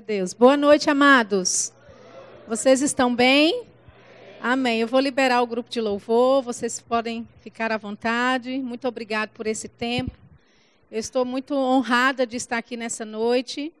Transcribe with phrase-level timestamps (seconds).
[0.00, 0.32] Deus.
[0.32, 1.72] Boa noite, amados.
[2.46, 3.64] Vocês estão bem?
[4.40, 4.80] Amém.
[4.80, 8.58] Eu vou liberar o grupo de louvor, vocês podem ficar à vontade.
[8.58, 10.12] Muito obrigado por esse tempo.
[10.90, 13.72] Eu estou muito honrada de estar aqui nessa noite.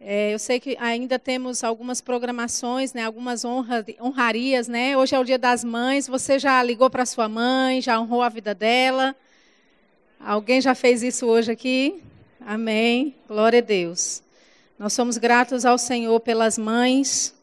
[0.00, 4.66] É, eu sei que ainda temos algumas programações, né, algumas honra, honrarias.
[4.66, 4.96] Né?
[4.96, 6.08] Hoje é o Dia das Mães.
[6.08, 9.14] Você já ligou para sua mãe, já honrou a vida dela?
[10.18, 12.02] Alguém já fez isso hoje aqui?
[12.40, 13.14] Amém.
[13.28, 14.22] Glória a Deus.
[14.80, 17.34] Nós somos gratos ao Senhor pelas mães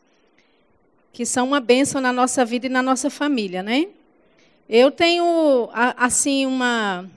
[1.14, 3.90] que são uma bênção na nossa vida e na nossa família, né?
[4.68, 7.08] Eu tenho assim uma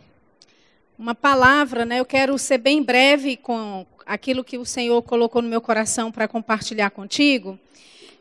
[0.98, 2.01] uma palavra, né?
[2.01, 6.28] Eu quero ser bem breve com aquilo que o Senhor colocou no meu coração para
[6.28, 7.59] compartilhar contigo.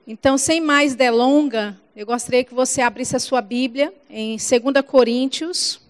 [0.08, 5.82] Então, sem mais delonga, eu gostaria que você abrisse a sua Bíblia em 2 Coríntios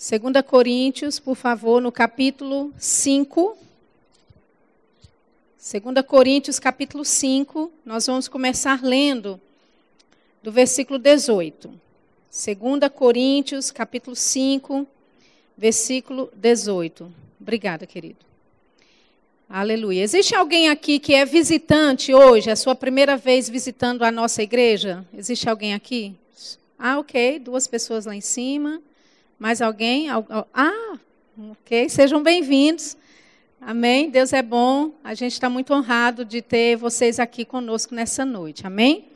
[0.00, 3.54] 2 Coríntios, por favor, no capítulo 5.
[5.58, 9.38] 2 Coríntios, capítulo 5, nós vamos começar lendo
[10.42, 11.68] do versículo 18.
[11.68, 14.86] 2 Coríntios, capítulo 5,
[15.54, 17.12] versículo 18.
[17.38, 18.24] Obrigada, querido.
[19.50, 20.02] Aleluia.
[20.02, 24.42] Existe alguém aqui que é visitante hoje, é a sua primeira vez visitando a nossa
[24.42, 25.04] igreja?
[25.12, 26.16] Existe alguém aqui?
[26.78, 28.80] Ah, ok, duas pessoas lá em cima.
[29.40, 30.08] Mais alguém?
[30.52, 30.98] Ah,
[31.52, 31.88] ok.
[31.88, 32.94] Sejam bem-vindos.
[33.58, 34.10] Amém.
[34.10, 34.92] Deus é bom.
[35.02, 38.66] A gente está muito honrado de ter vocês aqui conosco nessa noite.
[38.66, 39.06] Amém.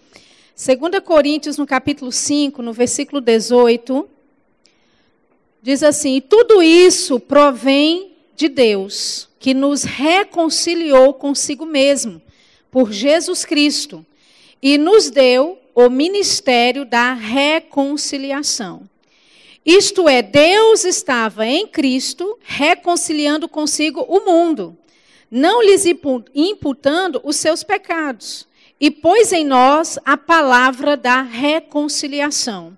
[0.56, 4.08] 2 Coríntios, no capítulo 5, no versículo 18,
[5.60, 12.22] diz assim: Tudo isso provém de Deus, que nos reconciliou consigo mesmo,
[12.70, 14.06] por Jesus Cristo,
[14.62, 18.88] e nos deu o ministério da reconciliação.
[19.64, 24.76] Isto é, Deus estava em Cristo reconciliando consigo o mundo,
[25.30, 25.86] não lhes
[26.34, 28.46] imputando os seus pecados,
[28.78, 32.76] e pôs em nós a palavra da reconciliação.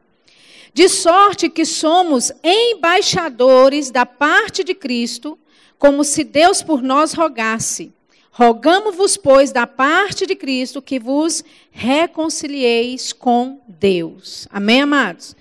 [0.73, 5.37] De sorte que somos embaixadores da parte de Cristo,
[5.79, 7.96] como se Deus por nós rogasse.
[8.39, 14.47] Rogamos-vos, pois, da parte de Cristo, que vos reconcilieis com Deus.
[14.51, 15.35] Amém, amados?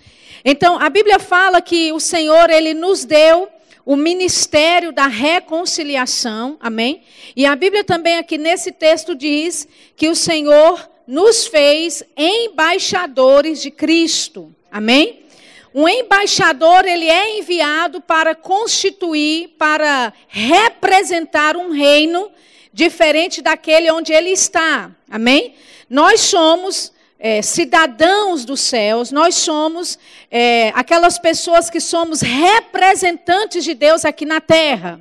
[0.46, 3.50] Então, a Bíblia fala que o Senhor, ele nos deu
[3.86, 7.02] o ministério da reconciliação, amém?
[7.36, 9.68] E a Bíblia também aqui nesse texto diz
[9.98, 15.26] que o Senhor nos fez embaixadores de Cristo, amém?
[15.74, 22.32] Um embaixador, ele é enviado para constituir, para representar um reino
[22.76, 25.56] diferente daquele onde ele está, amém?
[25.90, 29.98] Nós somos é, cidadãos dos céus, nós somos
[30.30, 35.00] é, aquelas pessoas que somos representantes de Deus aqui na terra.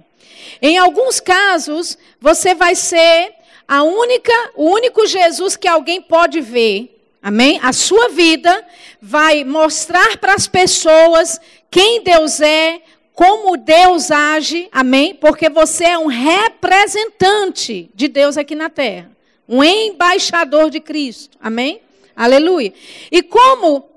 [0.63, 3.35] Em alguns casos, você vai ser
[3.67, 6.97] a única, o único Jesus que alguém pode ver.
[7.21, 7.59] Amém?
[7.61, 8.65] A sua vida
[9.03, 11.41] vai mostrar para as pessoas
[11.73, 12.81] quem Deus é,
[13.15, 14.69] como Deus age.
[14.73, 15.15] Amém?
[15.15, 19.11] Porque você é um representante de Deus aqui na terra.
[19.49, 21.39] Um embaixador de Cristo.
[21.41, 21.81] Amém?
[22.17, 22.73] Aleluia.
[23.11, 23.89] E como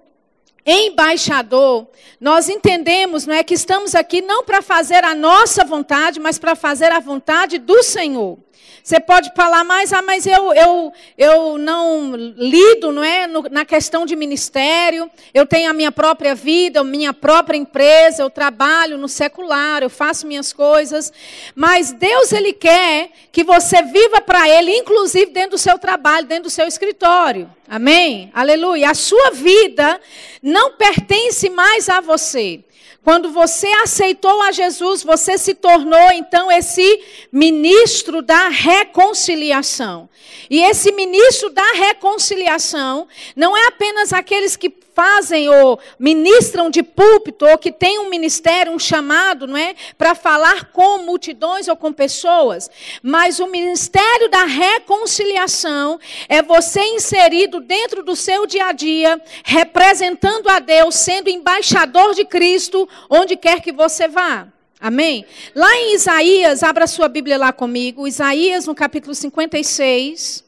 [0.66, 1.88] embaixador,
[2.20, 6.56] nós entendemos, não é que estamos aqui não para fazer a nossa vontade, mas para
[6.56, 8.38] fazer a vontade do Senhor.
[8.88, 13.66] Você pode falar mais, ah, mas eu, eu, eu não lido não é, no, na
[13.66, 18.98] questão de ministério, eu tenho a minha própria vida, a minha própria empresa, eu trabalho
[18.98, 21.12] no secular, eu faço minhas coisas.
[21.54, 26.44] Mas Deus, Ele quer que você viva para Ele, inclusive dentro do seu trabalho, dentro
[26.44, 27.54] do seu escritório.
[27.68, 28.32] Amém?
[28.34, 28.92] Aleluia.
[28.92, 30.00] A sua vida
[30.42, 32.64] não pertence mais a você.
[33.08, 36.84] Quando você aceitou a Jesus, você se tornou então esse
[37.32, 40.10] ministro da reconciliação.
[40.50, 47.46] E esse ministro da reconciliação não é apenas aqueles que fazem ou ministram de púlpito
[47.46, 51.94] ou que têm um ministério, um chamado, não é, para falar com multidões ou com
[51.94, 52.68] pessoas,
[53.04, 60.50] mas o ministério da reconciliação é você inserido dentro do seu dia a dia, representando
[60.50, 64.48] a Deus, sendo embaixador de Cristo onde quer que você vá.
[64.80, 65.28] Amém?
[65.54, 70.44] Lá em Isaías, abra sua Bíblia lá comigo, Isaías no capítulo 56.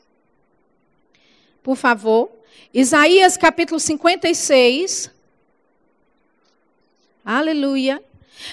[1.62, 2.39] Por favor.
[2.74, 5.10] Isaías capítulo 56.
[7.26, 8.02] Aleluia.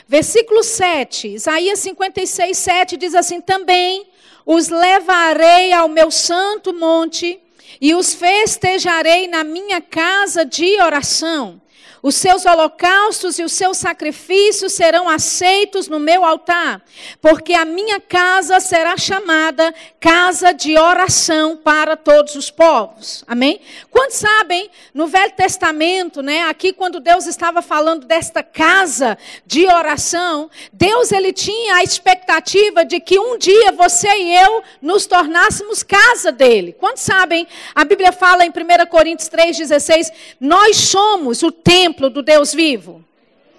[0.08, 1.34] Versículo 7.
[1.34, 4.08] Isaías 56, 7 diz assim: Também
[4.46, 7.38] os levarei ao meu santo monte
[7.78, 11.60] e os festejarei na minha casa de oração.
[12.06, 16.80] Os seus holocaustos e os seus sacrifícios serão aceitos no meu altar,
[17.20, 23.24] porque a minha casa será chamada casa de oração para todos os povos.
[23.26, 23.60] Amém?
[23.90, 30.48] Quantos sabem, no Velho Testamento, né, aqui quando Deus estava falando desta casa de oração,
[30.72, 36.30] Deus ele tinha a expectativa de que um dia você e eu nos tornássemos casa
[36.30, 36.72] dele.
[36.78, 37.48] Quantos sabem?
[37.74, 43.04] A Bíblia fala em 1 Coríntios 3:16, nós somos o templo do Deus vivo.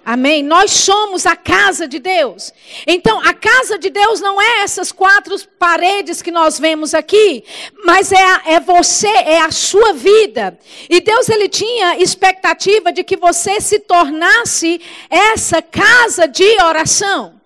[0.04, 0.42] Amém?
[0.42, 2.50] Nós somos a casa de Deus.
[2.86, 7.44] Então, a casa de Deus não é essas quatro paredes que nós vemos aqui,
[7.84, 10.58] mas é, a, é você, é a sua vida.
[10.88, 14.80] E Deus, ele tinha expectativa de que você se tornasse
[15.10, 17.38] essa casa de oração.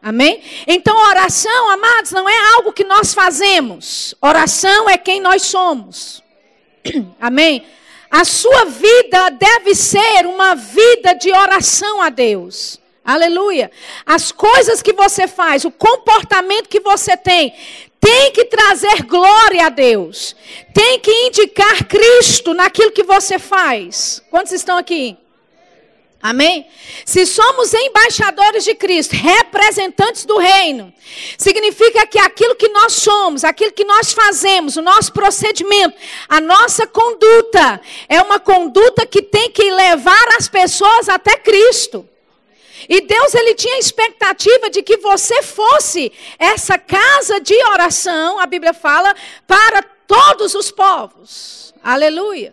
[0.00, 0.40] Amém?
[0.66, 4.14] Então, oração, amados, não é algo que nós fazemos.
[4.22, 6.22] Oração é quem nós somos.
[7.20, 7.62] Amém?
[8.18, 12.80] A sua vida deve ser uma vida de oração a Deus.
[13.04, 13.70] Aleluia.
[14.06, 17.52] As coisas que você faz, o comportamento que você tem,
[18.00, 20.34] tem que trazer glória a Deus.
[20.72, 24.22] Tem que indicar Cristo naquilo que você faz.
[24.30, 25.18] Quantos estão aqui?
[26.22, 26.66] Amém?
[27.04, 30.92] Se somos embaixadores de Cristo, representantes do reino,
[31.38, 35.96] significa que aquilo que nós somos, aquilo que nós fazemos, o nosso procedimento,
[36.28, 42.08] a nossa conduta, é uma conduta que tem que levar as pessoas até Cristo.
[42.88, 48.72] E Deus ele tinha expectativa de que você fosse essa casa de oração, a Bíblia
[48.72, 49.14] fala,
[49.46, 51.65] para todos os povos.
[51.86, 52.52] Aleluia.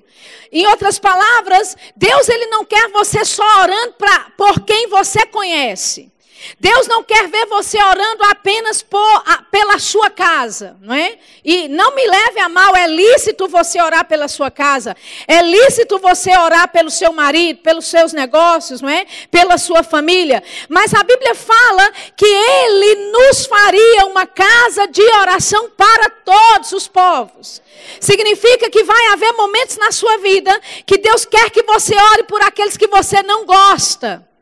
[0.52, 6.13] Em outras palavras, Deus ele não quer você só orando pra, por quem você conhece.
[6.60, 11.18] Deus não quer ver você orando apenas por, a, pela sua casa, não é?
[11.44, 14.96] E não me leve a mal, é lícito você orar pela sua casa,
[15.28, 19.06] é lícito você orar pelo seu marido, pelos seus negócios, não é?
[19.30, 20.44] Pela sua família.
[20.70, 26.88] Mas a Bíblia fala que Ele nos faria uma casa de oração para todos os
[26.88, 27.62] povos.
[28.00, 32.42] Significa que vai haver momentos na sua vida que Deus quer que você ore por
[32.42, 34.33] aqueles que você não gosta.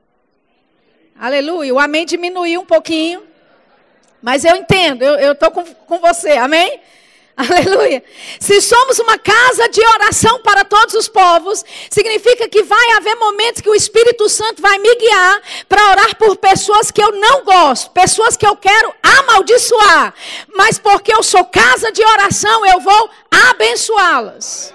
[1.22, 1.72] Aleluia.
[1.72, 3.22] O amém diminuiu um pouquinho.
[4.24, 6.80] Mas eu entendo, eu estou com, com você, amém?
[7.38, 8.04] Aleluia.
[8.40, 13.62] Se somos uma casa de oração para todos os povos, significa que vai haver momentos
[13.62, 17.92] que o Espírito Santo vai me guiar para orar por pessoas que eu não gosto,
[17.92, 20.16] pessoas que eu quero amaldiçoar,
[20.56, 24.74] mas porque eu sou casa de oração, eu vou abençoá-las.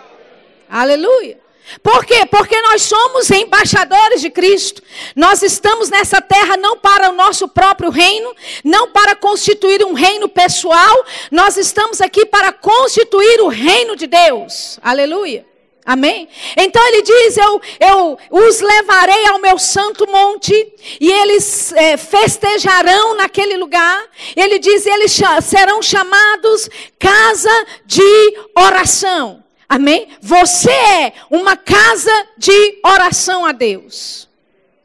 [0.68, 1.45] Aleluia.
[1.82, 2.24] Por quê?
[2.26, 4.82] Porque nós somos embaixadores de Cristo.
[5.14, 8.34] Nós estamos nessa terra não para o nosso próprio reino,
[8.64, 14.78] não para constituir um reino pessoal, nós estamos aqui para constituir o reino de Deus.
[14.82, 15.44] Aleluia.
[15.86, 16.28] Amém?
[16.56, 20.52] Então ele diz: eu, eu os levarei ao meu santo monte,
[21.00, 24.04] e eles é, festejarão naquele lugar.
[24.34, 29.45] Ele diz: eles serão chamados casa de oração.
[29.68, 30.08] Amém?
[30.20, 34.28] Você é uma casa de oração a Deus.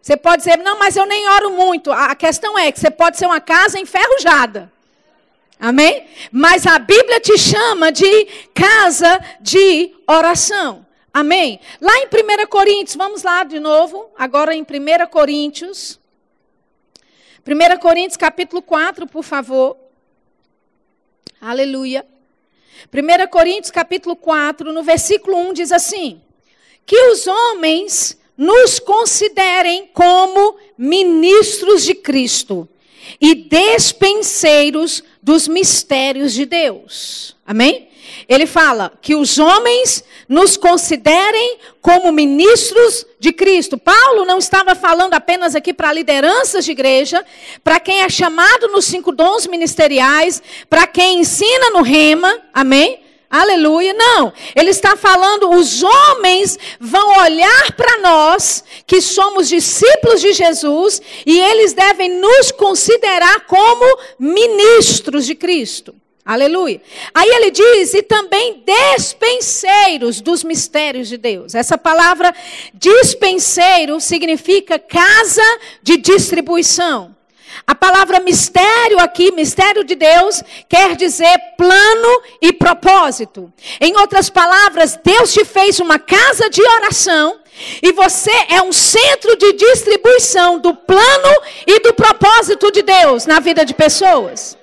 [0.01, 1.91] Você pode dizer, não, mas eu nem oro muito.
[1.91, 4.71] A questão é que você pode ser uma casa enferrujada.
[5.59, 6.07] Amém?
[6.31, 10.83] Mas a Bíblia te chama de casa de oração.
[11.13, 11.59] Amém?
[11.79, 14.65] Lá em 1 Coríntios, vamos lá de novo, agora em 1
[15.11, 15.99] Coríntios.
[17.45, 19.77] 1 Coríntios capítulo 4, por favor.
[21.39, 22.05] Aleluia.
[22.91, 26.21] 1 Coríntios capítulo 4, no versículo 1 diz assim:
[26.85, 32.67] Que os homens nos considerem como ministros de Cristo
[33.19, 37.35] e despenseiros dos mistérios de Deus.
[37.45, 37.90] Amém?
[38.27, 43.77] Ele fala que os homens nos considerem como ministros de Cristo.
[43.77, 47.25] Paulo não estava falando apenas aqui para lideranças de igreja,
[47.63, 52.99] para quem é chamado nos cinco dons ministeriais, para quem ensina no rema, amém?
[53.31, 54.33] Aleluia, não.
[54.53, 61.39] Ele está falando, os homens vão olhar para nós, que somos discípulos de Jesus, e
[61.39, 63.85] eles devem nos considerar como
[64.19, 65.95] ministros de Cristo.
[66.23, 66.79] Aleluia.
[67.13, 71.55] Aí ele diz, e também despenseiros dos mistérios de Deus.
[71.55, 72.33] Essa palavra
[72.73, 75.41] dispenseiro significa casa
[75.81, 77.15] de distribuição.
[77.65, 83.51] A palavra mistério aqui, mistério de Deus, quer dizer plano e propósito.
[83.79, 87.39] Em outras palavras, Deus te fez uma casa de oração
[87.81, 93.39] e você é um centro de distribuição do plano e do propósito de Deus na
[93.39, 94.57] vida de pessoas.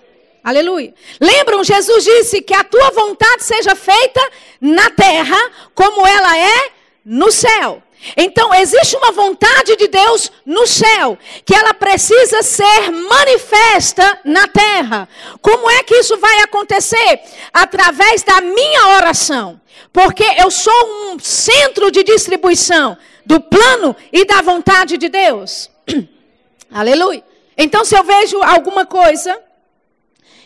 [0.49, 0.95] Aleluia.
[1.21, 5.37] Lembram, Jesus disse que a tua vontade seja feita na terra
[5.75, 6.71] como ela é
[7.05, 7.83] no céu.
[8.17, 15.07] Então, existe uma vontade de Deus no céu, que ela precisa ser manifesta na terra.
[15.43, 17.21] Como é que isso vai acontecer?
[17.53, 19.61] Através da minha oração.
[19.93, 25.71] Porque eu sou um centro de distribuição do plano e da vontade de Deus.
[26.73, 27.23] Aleluia.
[27.55, 29.47] Então, se eu vejo alguma coisa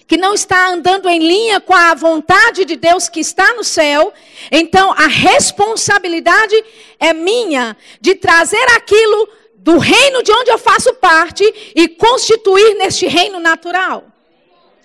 [0.06, 4.12] que não está andando em linha com a vontade de Deus que está no céu,
[4.50, 6.62] então a responsabilidade
[6.98, 11.44] é minha de trazer aquilo do reino de onde eu faço parte
[11.74, 14.11] e constituir neste reino natural.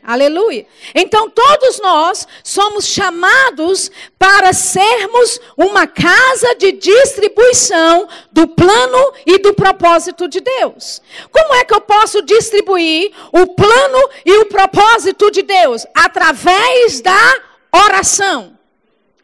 [0.07, 0.65] Aleluia.
[0.95, 9.53] Então todos nós somos chamados para sermos uma casa de distribuição do plano e do
[9.53, 11.01] propósito de Deus.
[11.29, 15.85] Como é que eu posso distribuir o plano e o propósito de Deus?
[15.93, 17.41] Através da
[17.73, 18.56] oração.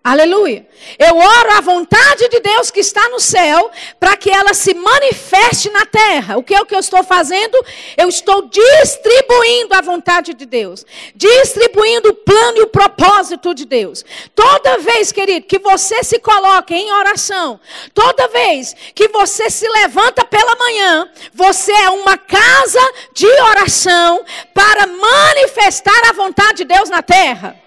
[0.05, 0.67] Aleluia.
[0.99, 5.69] Eu oro a vontade de Deus que está no céu para que ela se manifeste
[5.69, 6.35] na terra.
[6.35, 7.57] O que é o que eu estou fazendo?
[7.95, 14.03] Eu estou distribuindo a vontade de Deus, distribuindo o plano e o propósito de Deus.
[14.35, 17.57] Toda vez, querido, que você se coloca em oração,
[17.93, 22.81] toda vez que você se levanta pela manhã, você é uma casa
[23.13, 27.57] de oração para manifestar a vontade de Deus na terra.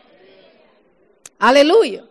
[1.41, 2.06] Aleluia.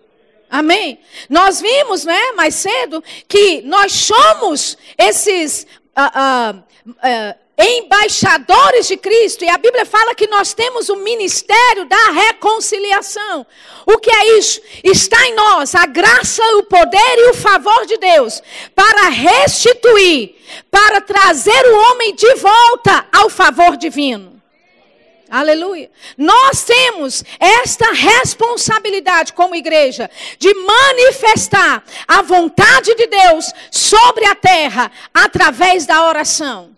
[0.55, 0.99] Amém?
[1.29, 9.43] Nós vimos, né, mais cedo, que nós somos esses uh, uh, uh, embaixadores de Cristo.
[9.43, 13.45] E a Bíblia fala que nós temos o ministério da reconciliação.
[13.85, 14.61] O que é isso?
[14.81, 18.41] Está em nós a graça, o poder e o favor de Deus
[18.73, 20.35] para restituir,
[20.71, 24.34] para trazer o homem de volta ao favor divino.
[25.29, 25.89] Aleluia.
[26.17, 34.91] Nós temos esta responsabilidade como igreja de manifestar a vontade de Deus sobre a terra
[35.13, 36.75] através da oração.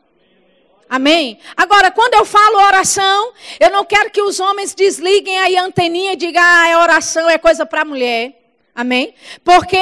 [0.90, 1.38] Amém?
[1.56, 6.14] Agora, quando eu falo oração, eu não quero que os homens desliguem aí a anteninha
[6.14, 8.34] e digam, ah, é oração, é coisa para mulher.
[8.74, 9.14] Amém?
[9.44, 9.78] Porque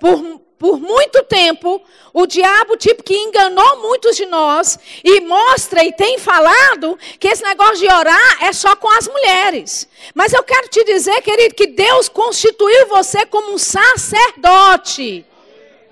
[0.00, 1.80] por, por muito tempo,
[2.12, 7.44] o diabo, tipo, que enganou muitos de nós e mostra e tem falado que esse
[7.44, 9.88] negócio de orar é só com as mulheres.
[10.14, 15.24] Mas eu quero te dizer, querido, que Deus constituiu você como um sacerdote.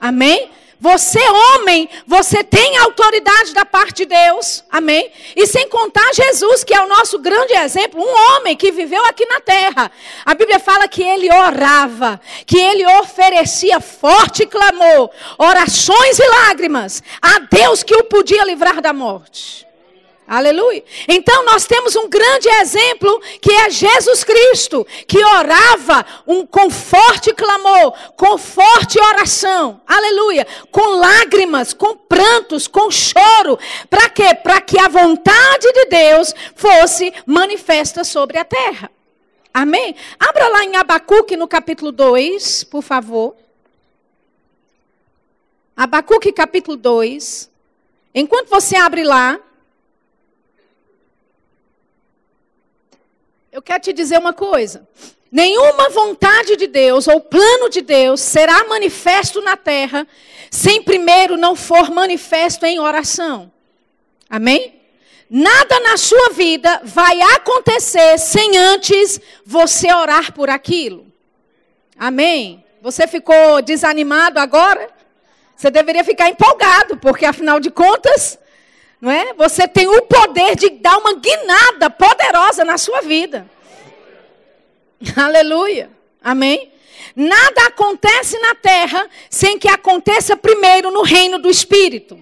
[0.01, 0.51] Amém?
[0.79, 4.63] Você, homem, você tem autoridade da parte de Deus.
[4.71, 5.11] Amém?
[5.35, 9.25] E sem contar Jesus, que é o nosso grande exemplo, um homem que viveu aqui
[9.27, 9.91] na terra.
[10.25, 17.39] A Bíblia fala que ele orava, que ele oferecia forte clamor, orações e lágrimas a
[17.39, 19.66] Deus que o podia livrar da morte.
[20.27, 20.83] Aleluia.
[21.07, 27.33] Então nós temos um grande exemplo que é Jesus Cristo, que orava um, com forte
[27.33, 29.81] clamor, com forte oração.
[29.87, 30.45] Aleluia.
[30.73, 33.57] Com lágrimas, com prantos, com choro.
[33.89, 34.35] Para quê?
[34.35, 38.91] Para que a vontade de Deus fosse manifesta sobre a terra.
[39.55, 39.95] Amém?
[40.19, 43.37] Abra lá em Abacuque no capítulo 2, por favor.
[45.77, 47.49] Abacuque capítulo 2.
[48.13, 49.39] Enquanto você abre lá,
[53.57, 54.87] Eu quero te dizer uma coisa.
[55.33, 60.07] Nenhuma vontade de Deus ou plano de Deus será manifesto na terra
[60.51, 63.51] sem primeiro não for manifesto em oração.
[64.29, 64.79] Amém?
[65.31, 71.11] Nada na sua vida vai acontecer sem antes você orar por aquilo.
[71.99, 72.63] Amém?
[72.83, 74.91] Você ficou desanimado agora?
[75.57, 78.39] Você deveria ficar empolgado, porque afinal de contas,
[79.01, 79.35] não é?
[79.35, 83.47] Você tem o poder de dar uma guinada poderosa na sua vida.
[85.17, 85.91] Aleluia.
[86.23, 86.73] Amém?
[87.15, 92.19] Nada acontece na terra sem que aconteça primeiro no reino do Espírito.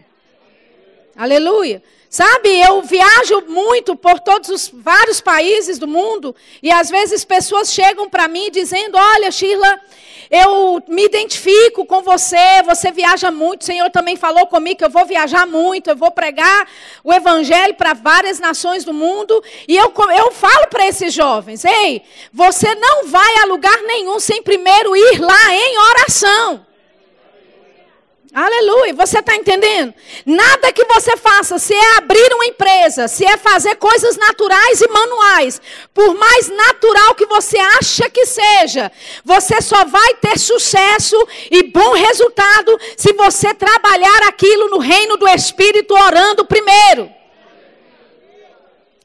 [1.17, 1.83] Aleluia.
[2.15, 7.73] Sabe, eu viajo muito por todos os vários países do mundo e às vezes pessoas
[7.73, 9.81] chegam para mim dizendo: Olha, Sheila,
[10.31, 14.91] eu me identifico com você, você viaja muito, o Senhor também falou comigo que eu
[14.91, 16.69] vou viajar muito, eu vou pregar
[17.03, 19.43] o Evangelho para várias nações do mundo.
[19.67, 22.01] E eu, eu falo para esses jovens: Ei,
[22.33, 26.74] você não vai a lugar nenhum sem primeiro ir lá em oração.
[28.35, 29.95] Aleluia, você está entendendo?
[30.27, 34.89] Nada que você faça, se é abrir uma empresa, se é fazer coisas naturais e
[34.89, 35.63] manuais,
[35.95, 38.91] por mais natural que você acha que seja,
[39.25, 41.17] você só vai ter sucesso
[41.49, 47.09] e bom resultado se você trabalhar aquilo no reino do Espírito orando primeiro.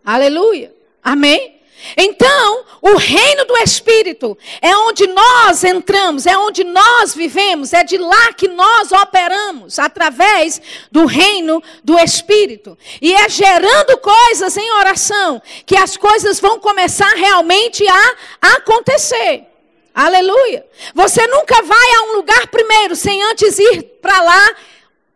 [0.04, 1.59] Aleluia, amém?
[1.96, 7.98] Então, o reino do Espírito é onde nós entramos, é onde nós vivemos, é de
[7.98, 12.78] lá que nós operamos, através do reino do Espírito.
[13.02, 19.46] E é gerando coisas em oração que as coisas vão começar realmente a acontecer.
[19.94, 20.66] Aleluia.
[20.94, 24.56] Você nunca vai a um lugar primeiro sem antes ir para lá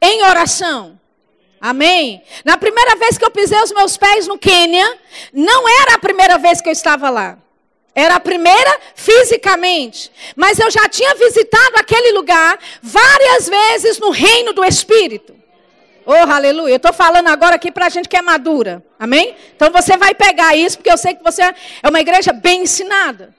[0.02, 1.00] em oração.
[1.64, 2.22] Amém?
[2.44, 5.00] Na primeira vez que eu pisei os meus pés no Quênia,
[5.32, 7.38] não era a primeira vez que eu estava lá.
[7.96, 10.12] Era a primeira fisicamente.
[10.36, 15.34] Mas eu já tinha visitado aquele lugar várias vezes no reino do Espírito.
[16.06, 16.74] Oh, aleluia.
[16.74, 18.84] Eu estou falando agora aqui para a gente que é madura.
[19.00, 19.34] Amém?
[19.56, 23.34] Então você vai pegar isso, porque eu sei que você é uma igreja bem ensinada.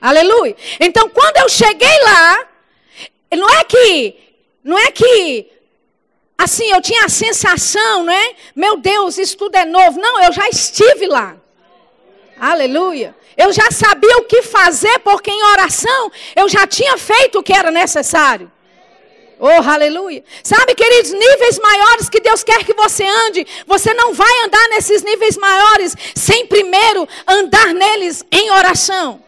[0.00, 0.56] Aleluia.
[0.80, 2.48] Então quando eu cheguei lá,
[3.36, 4.16] não é que,
[4.64, 5.55] não é que
[6.36, 8.34] assim, eu tinha a sensação, né?
[8.54, 10.00] Meu Deus, isso tudo é novo.
[10.00, 11.36] Não, eu já estive lá.
[12.38, 13.14] Aleluia.
[13.36, 17.52] Eu já sabia o que fazer, porque em oração eu já tinha feito o que
[17.52, 18.50] era necessário.
[19.38, 20.24] Oh, aleluia.
[20.42, 25.02] Sabe, queridos, níveis maiores que Deus quer que você ande, você não vai andar nesses
[25.02, 29.22] níveis maiores sem primeiro andar neles em oração.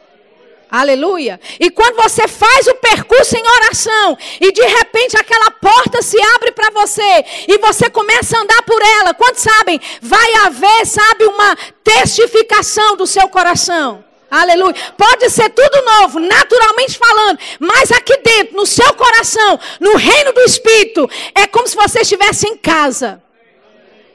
[0.71, 1.41] Aleluia.
[1.59, 6.53] E quando você faz o percurso em oração e de repente aquela porta se abre
[6.53, 9.81] para você e você começa a andar por ela, quantos sabem?
[10.03, 14.05] Vai haver, sabe, uma testificação do seu coração.
[14.31, 14.75] Aleluia.
[14.97, 20.43] Pode ser tudo novo, naturalmente falando, mas aqui dentro, no seu coração, no reino do
[20.43, 23.23] Espírito, é como se você estivesse em casa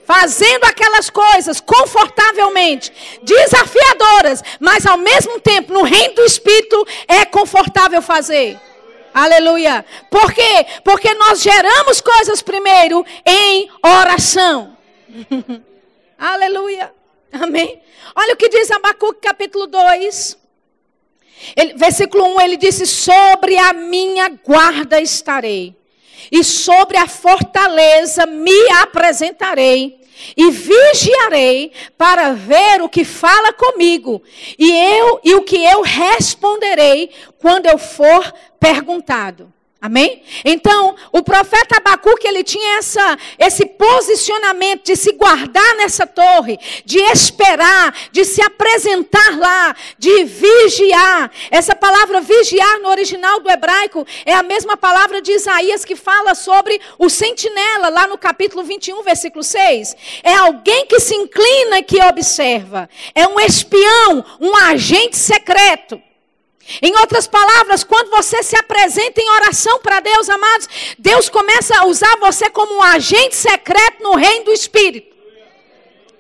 [0.05, 2.91] fazendo aquelas coisas confortavelmente,
[3.21, 8.59] desafiadoras, mas ao mesmo tempo, no reino do Espírito, é confortável fazer.
[9.13, 9.85] Aleluia.
[10.09, 10.65] Por quê?
[10.83, 14.75] Porque nós geramos coisas primeiro em oração.
[16.17, 16.91] Aleluia.
[17.31, 17.81] Amém.
[18.15, 20.37] Olha o que diz Abacuque capítulo 2.
[21.55, 25.75] Ele, versículo 1, ele disse: Sobre a minha guarda estarei
[26.31, 30.01] e sobre a fortaleza me apresentarei
[30.35, 34.21] e vigiarei para ver o que fala comigo
[34.57, 39.52] e eu e o que eu responderei quando eu for perguntado.
[39.83, 40.23] Amém?
[40.45, 46.99] Então, o profeta Abacuque, ele tinha essa, esse posicionamento de se guardar nessa torre, de
[46.99, 51.29] esperar, de se apresentar lá, de vigiar.
[51.51, 56.33] Essa palavra vigiar no original do hebraico é a mesma palavra de Isaías que fala
[56.33, 59.97] sobre o sentinela, lá no capítulo 21, versículo 6.
[60.23, 62.89] É alguém que se inclina e que observa.
[63.13, 66.01] É um espião, um agente secreto.
[66.81, 71.85] Em outras palavras, quando você se apresenta em oração para Deus, amados, Deus começa a
[71.85, 75.13] usar você como um agente secreto no reino do Espírito.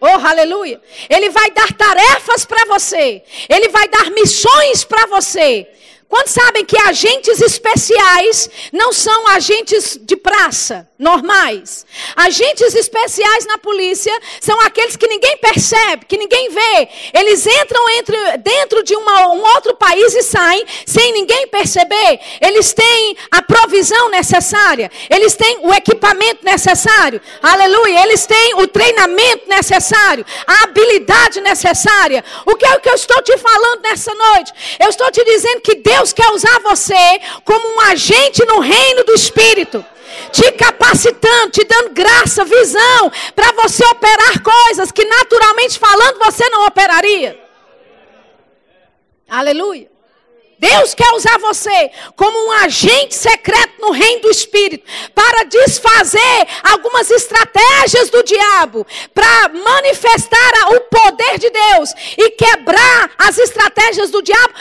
[0.01, 0.81] Oh, aleluia.
[1.09, 3.23] Ele vai dar tarefas para você.
[3.47, 5.65] Ele vai dar missões para você.
[6.13, 11.87] Quantos sabem que agentes especiais não são agentes de praça, normais?
[12.15, 16.87] Agentes especiais na polícia são aqueles que ninguém percebe, que ninguém vê.
[17.15, 22.19] Eles entram entre, dentro de uma, um outro país e saem sem ninguém perceber.
[22.39, 28.03] Eles têm a provisão necessária, eles têm o equipamento necessário, aleluia.
[28.03, 32.23] Eles têm o treinamento necessário, a habilidade necessária.
[32.45, 34.53] O que é o que eu estou te falando nessa noite?
[34.79, 39.05] Eu estou te dizendo que Deus Deus quer usar você como um agente no reino
[39.05, 39.85] do Espírito
[40.31, 46.67] te capacitando, te dando graça, visão, para você operar coisas que naturalmente falando você não
[46.67, 47.39] operaria.
[49.27, 49.92] Aleluia.
[50.63, 57.11] Deus quer usar você como um agente secreto no reino do Espírito para desfazer algumas
[57.11, 64.53] estratégias do diabo, para manifestar o poder de Deus e quebrar as estratégias do diabo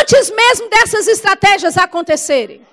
[0.00, 2.66] antes mesmo dessas estratégias acontecerem.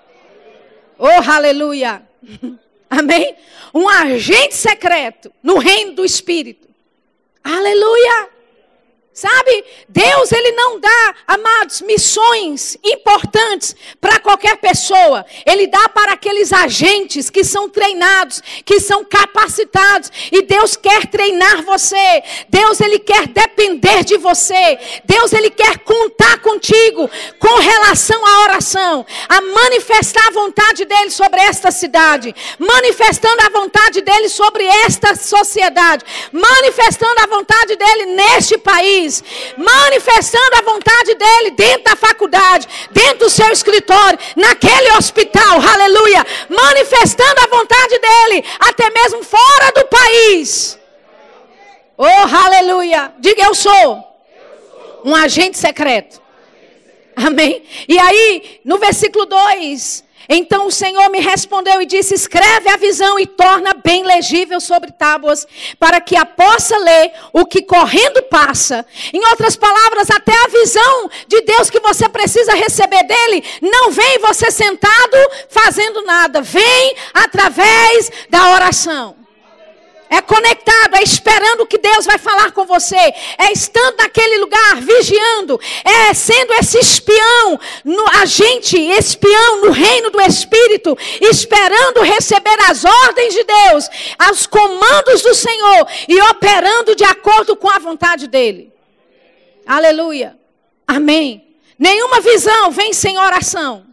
[0.98, 2.02] Oh, aleluia!
[2.90, 3.36] Amém?
[3.74, 6.70] Um agente secreto no reino do Espírito.
[7.44, 8.37] Aleluia!
[9.18, 9.66] Sabe?
[9.90, 15.26] Deus, ele não dá, amados, missões importantes para qualquer pessoa.
[15.44, 20.12] Ele dá para aqueles agentes que são treinados, que são capacitados.
[20.32, 22.24] E Deus quer treinar você.
[22.48, 24.78] Deus, ele quer depender de você.
[25.04, 31.42] Deus, ele quer contar contigo com relação à oração, a manifestar a vontade dele sobre
[31.42, 39.07] esta cidade, manifestando a vontade dele sobre esta sociedade, manifestando a vontade dele neste país
[39.58, 47.42] manifestando a vontade dele dentro da faculdade, dentro do seu escritório, naquele hospital, aleluia, manifestando
[47.42, 50.78] a vontade dele, até mesmo fora do país.
[51.98, 53.12] Oh, aleluia.
[53.18, 54.04] Diga eu sou.
[55.04, 56.22] Um agente secreto.
[57.16, 57.64] Amém?
[57.88, 63.20] E aí, no versículo 2, então o Senhor me respondeu e disse: Escreve a visão
[63.20, 65.48] e torna bem legível sobre tábuas,
[65.80, 68.86] para que a possa ler o que correndo passa.
[69.14, 74.20] Em outras palavras, até a visão de Deus que você precisa receber dele, não vem
[74.20, 75.18] você sentado
[75.50, 79.27] fazendo nada, vem através da oração.
[80.10, 82.96] É conectado, é esperando que Deus vai falar com você.
[83.38, 85.60] É estando naquele lugar, vigiando.
[85.84, 93.34] É sendo esse espião, no, agente espião no reino do Espírito, esperando receber as ordens
[93.34, 93.90] de Deus,
[94.32, 98.74] os comandos do Senhor e operando de acordo com a vontade dEle.
[99.66, 100.38] Aleluia.
[100.88, 101.56] Amém.
[101.78, 103.86] Nenhuma visão vem sem oração.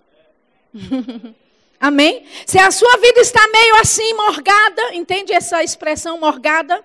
[1.85, 2.25] Amém?
[2.47, 6.83] Se a sua vida está meio assim, morgada, entende essa expressão morgada?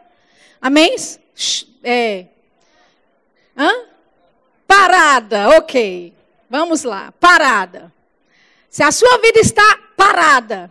[0.59, 0.93] Amém?
[1.81, 2.25] É.
[3.57, 3.71] Hã?
[4.67, 6.13] Parada, ok.
[6.49, 7.93] Vamos lá, parada.
[8.69, 10.69] Se a sua vida está parada,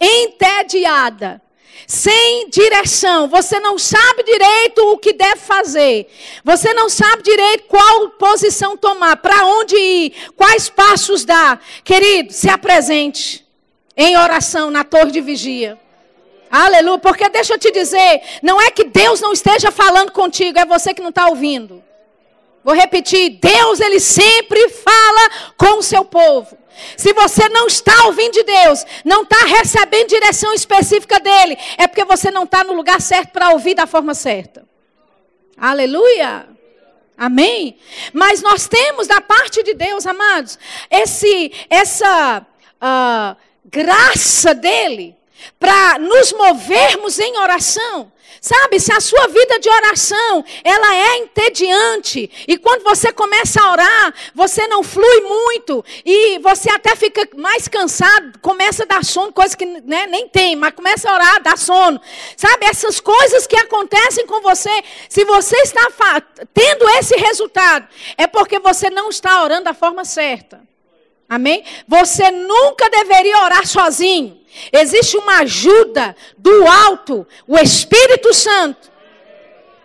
[0.00, 1.42] entediada,
[1.86, 6.10] sem direção, você não sabe direito o que deve fazer,
[6.42, 12.48] você não sabe direito qual posição tomar, para onde ir, quais passos dar, querido, se
[12.48, 13.46] apresente
[13.98, 15.76] em oração na torre de vigia.
[16.48, 16.98] Aleluia.
[16.98, 20.94] Porque deixa eu te dizer, não é que Deus não esteja falando contigo, é você
[20.94, 21.82] que não está ouvindo.
[22.62, 26.56] Vou repetir: Deus, Ele sempre fala com o seu povo.
[26.96, 32.04] Se você não está ouvindo de Deus, não está recebendo direção específica dele, é porque
[32.04, 34.64] você não está no lugar certo para ouvir da forma certa.
[35.56, 36.48] Aleluia.
[37.16, 37.76] Amém?
[38.12, 40.56] Mas nós temos da parte de Deus, amados,
[40.88, 42.46] esse, essa.
[42.80, 45.16] Uh, graça dele
[45.58, 48.12] para nos movermos em oração.
[48.40, 53.72] Sabe, se a sua vida de oração, ela é entediante, e quando você começa a
[53.72, 59.32] orar, você não flui muito, e você até fica mais cansado, começa a dar sono,
[59.32, 62.00] coisa que né, nem tem, mas começa a orar, dá sono.
[62.36, 65.88] Sabe, essas coisas que acontecem com você, se você está
[66.54, 70.68] tendo esse resultado, é porque você não está orando da forma certa.
[71.28, 71.62] Amém?
[71.86, 74.40] Você nunca deveria orar sozinho.
[74.72, 78.90] Existe uma ajuda do alto, o Espírito Santo.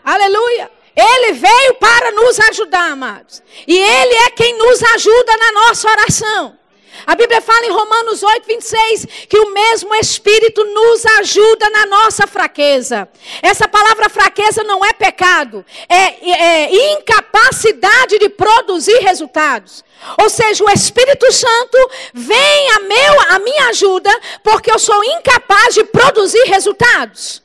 [0.03, 0.71] Aleluia.
[0.95, 3.41] Ele veio para nos ajudar, amados.
[3.67, 6.57] E Ele é quem nos ajuda na nossa oração.
[7.05, 12.25] A Bíblia fala em Romanos 8, 26, que o mesmo Espírito nos ajuda na nossa
[12.25, 13.07] fraqueza.
[13.41, 19.83] Essa palavra fraqueza não é pecado, é, é incapacidade de produzir resultados.
[20.21, 21.77] Ou seja, o Espírito Santo
[22.13, 24.09] vem a, meu, a minha ajuda
[24.41, 27.42] porque eu sou incapaz de produzir resultados.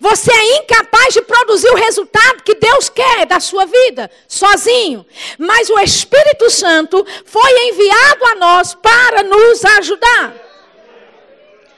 [0.00, 5.06] Você é incapaz de produzir o resultado que Deus quer da sua vida, sozinho.
[5.38, 10.34] Mas o Espírito Santo foi enviado a nós para nos ajudar.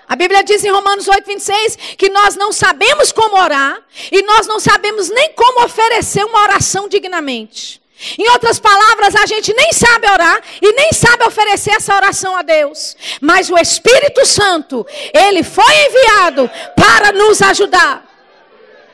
[0.09, 3.79] A Bíblia diz em Romanos 8, 26 que nós não sabemos como orar
[4.11, 7.81] e nós não sabemos nem como oferecer uma oração dignamente.
[8.17, 12.43] Em outras palavras, a gente nem sabe orar e nem sabe oferecer essa oração a
[12.43, 12.97] Deus.
[13.21, 18.07] Mas o Espírito Santo, ele foi enviado para nos ajudar.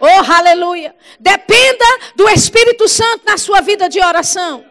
[0.00, 0.94] Oh, aleluia.
[1.20, 1.84] Dependa
[2.16, 4.64] do Espírito Santo na sua vida de oração.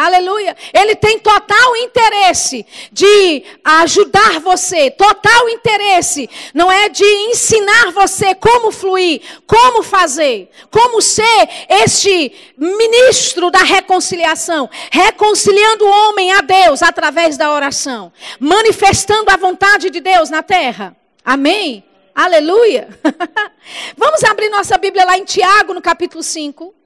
[0.00, 0.56] Aleluia.
[0.72, 8.70] Ele tem total interesse de ajudar você, total interesse, não é de ensinar você como
[8.70, 17.36] fluir, como fazer, como ser este ministro da reconciliação, reconciliando o homem a Deus através
[17.36, 20.96] da oração, manifestando a vontade de Deus na terra.
[21.22, 21.84] Amém?
[22.14, 22.88] Aleluia.
[23.98, 26.79] Vamos abrir nossa Bíblia lá em Tiago, no capítulo 5.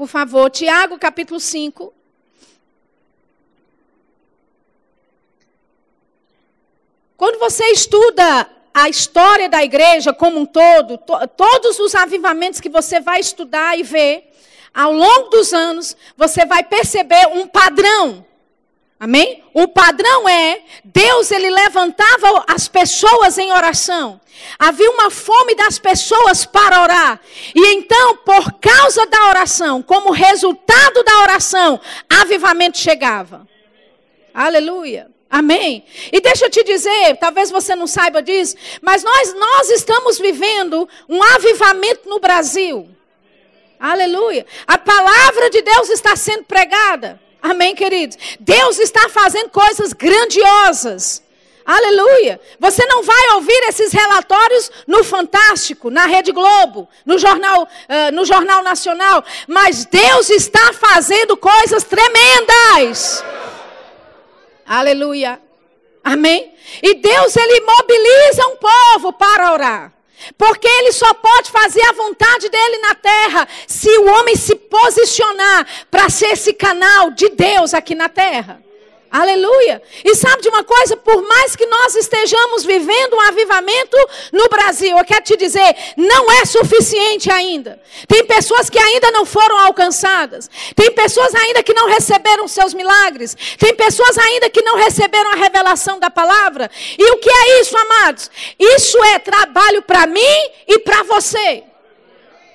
[0.00, 1.92] Por favor, Tiago, capítulo 5.
[7.18, 12.70] Quando você estuda a história da igreja como um todo, to, todos os avivamentos que
[12.70, 14.32] você vai estudar e ver,
[14.72, 18.24] ao longo dos anos, você vai perceber um padrão.
[19.00, 19.42] Amém?
[19.54, 24.20] O padrão é, Deus ele levantava as pessoas em oração.
[24.58, 27.18] Havia uma fome das pessoas para orar.
[27.54, 33.48] E então, por causa da oração, como resultado da oração, avivamento chegava.
[34.34, 35.10] Aleluia.
[35.30, 35.82] Amém.
[36.12, 40.86] E deixa eu te dizer, talvez você não saiba disso, mas nós nós estamos vivendo
[41.08, 42.86] um avivamento no Brasil.
[43.78, 44.44] Aleluia.
[44.66, 47.18] A palavra de Deus está sendo pregada.
[47.42, 48.16] Amém, queridos?
[48.38, 51.22] Deus está fazendo coisas grandiosas.
[51.64, 52.40] Aleluia.
[52.58, 58.24] Você não vai ouvir esses relatórios no Fantástico, na Rede Globo, no Jornal, uh, no
[58.24, 59.24] jornal Nacional.
[59.46, 63.24] Mas Deus está fazendo coisas tremendas.
[64.66, 65.40] Aleluia.
[66.02, 66.54] Amém?
[66.82, 69.99] E Deus, Ele mobiliza um povo para orar.
[70.36, 75.66] Porque ele só pode fazer a vontade dele na terra se o homem se posicionar
[75.90, 78.69] para ser esse canal de Deus aqui na terra.
[79.10, 79.82] Aleluia.
[80.04, 80.96] E sabe de uma coisa?
[80.96, 83.96] Por mais que nós estejamos vivendo um avivamento
[84.32, 87.80] no Brasil, eu quero te dizer, não é suficiente ainda.
[88.06, 90.48] Tem pessoas que ainda não foram alcançadas.
[90.76, 93.36] Tem pessoas ainda que não receberam seus milagres.
[93.58, 96.70] Tem pessoas ainda que não receberam a revelação da palavra.
[96.96, 98.30] E o que é isso, amados?
[98.58, 101.64] Isso é trabalho para mim e para você.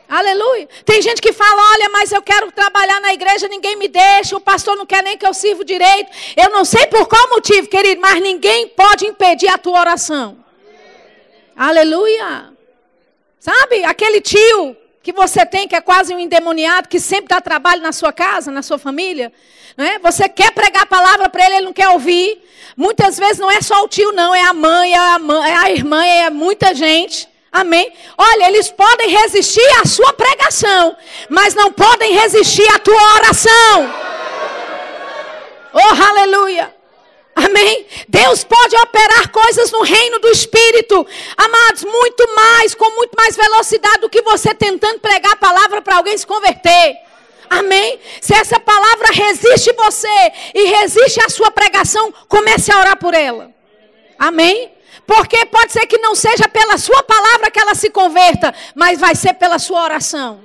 [0.07, 0.67] Aleluia.
[0.85, 4.41] Tem gente que fala: olha, mas eu quero trabalhar na igreja, ninguém me deixa, o
[4.41, 6.11] pastor não quer nem que eu sirva direito.
[6.37, 10.37] Eu não sei por qual motivo, querido, mas ninguém pode impedir a tua oração.
[11.55, 12.53] Aleluia.
[13.39, 17.81] Sabe, aquele tio que você tem, que é quase um endemoniado, que sempre dá trabalho
[17.81, 19.31] na sua casa, na sua família.
[19.77, 19.99] Né?
[20.01, 22.41] Você quer pregar a palavra para ele, ele não quer ouvir.
[22.75, 25.55] Muitas vezes não é só o tio, não, é a mãe, é a, mãe, é
[25.57, 27.29] a irmã, é muita gente.
[27.55, 27.89] Amém?
[28.17, 30.93] Olha, eles podem resistir à sua pregação,
[31.29, 33.93] mas não podem resistir à tua oração.
[35.71, 36.75] Oh, aleluia.
[37.33, 37.87] Amém?
[38.09, 43.99] Deus pode operar coisas no reino do Espírito, amados, muito mais, com muito mais velocidade
[44.01, 46.97] do que você tentando pregar a palavra para alguém se converter.
[47.49, 48.01] Amém?
[48.19, 53.49] Se essa palavra resiste você e resiste à sua pregação, comece a orar por ela.
[54.19, 54.74] Amém?
[55.05, 59.15] Porque pode ser que não seja pela sua palavra que ela se converta, mas vai
[59.15, 60.39] ser pela sua oração.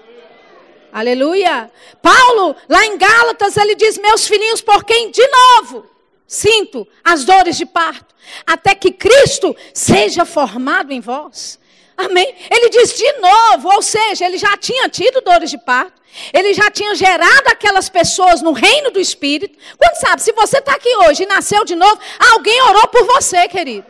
[0.93, 1.71] Aleluia.
[2.03, 5.91] Paulo, lá em Gálatas, ele diz: Meus filhinhos, por quem de novo
[6.31, 8.15] sinto as dores de parto,
[8.47, 11.59] até que Cristo seja formado em vós.
[11.97, 12.35] Amém?
[12.49, 16.01] Ele diz de novo, ou seja, ele já tinha tido dores de parto,
[16.33, 19.59] ele já tinha gerado aquelas pessoas no reino do Espírito.
[19.77, 21.99] Quando sabe, se você está aqui hoje e nasceu de novo,
[22.33, 23.87] alguém orou por você, querido.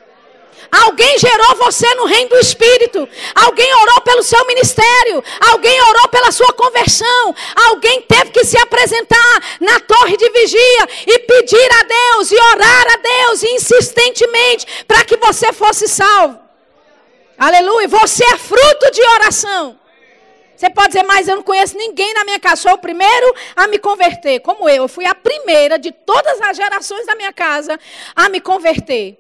[0.71, 3.09] Alguém gerou você no reino do Espírito.
[3.35, 5.23] Alguém orou pelo seu ministério.
[5.51, 7.35] Alguém orou pela sua conversão.
[7.69, 12.87] Alguém teve que se apresentar na torre de vigia e pedir a Deus e orar
[12.93, 16.39] a Deus insistentemente para que você fosse salvo.
[17.39, 17.89] Aleluia.
[17.89, 19.79] Você é fruto de oração.
[20.55, 22.63] Você pode dizer, mas eu não conheço ninguém na minha casa.
[22.63, 24.83] Sou o primeiro a me converter, como eu.
[24.83, 27.81] Eu fui a primeira de todas as gerações da minha casa
[28.15, 29.20] a me converter.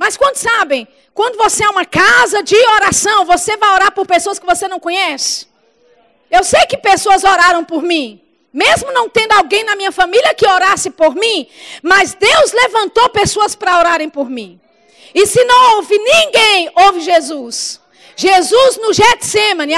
[0.00, 0.88] Mas quantos sabem?
[1.12, 4.80] Quando você é uma casa de oração, você vai orar por pessoas que você não
[4.80, 5.46] conhece?
[6.30, 8.18] Eu sei que pessoas oraram por mim.
[8.50, 11.46] Mesmo não tendo alguém na minha família que orasse por mim,
[11.82, 14.58] mas Deus levantou pessoas para orarem por mim.
[15.14, 17.78] E se não houve ninguém, houve Jesus.
[18.16, 19.74] Jesus no Getsemane,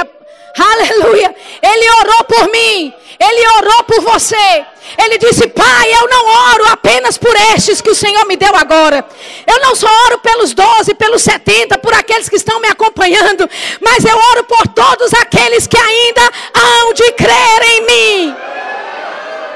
[0.59, 1.35] Aleluia.
[1.63, 2.95] Ele orou por mim.
[3.19, 4.65] Ele orou por você.
[4.99, 9.05] Ele disse: Pai, eu não oro apenas por estes que o Senhor me deu agora.
[9.47, 13.49] Eu não só oro pelos 12, pelos 70, por aqueles que estão me acompanhando.
[13.81, 16.23] Mas eu oro por todos aqueles que ainda
[16.55, 18.37] hão de crer em mim.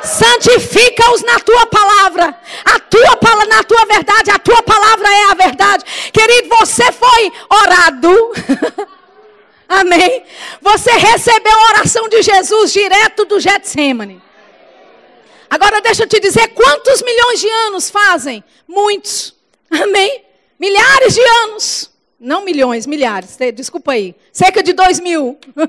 [0.02, 2.34] Santifica-os na tua palavra.
[2.64, 3.16] A tua
[3.48, 5.84] na tua verdade, a tua palavra é a verdade.
[6.12, 8.32] Querido, você foi orado.
[9.68, 10.22] Amém?
[10.60, 14.22] Você recebeu a oração de Jesus direto do Getsemane.
[15.50, 18.42] Agora deixa eu te dizer quantos milhões de anos fazem?
[18.66, 19.34] Muitos.
[19.70, 20.24] Amém?
[20.58, 21.90] Milhares de anos.
[22.18, 23.36] Não milhões, milhares.
[23.54, 24.14] Desculpa aí.
[24.32, 25.38] Cerca de dois mil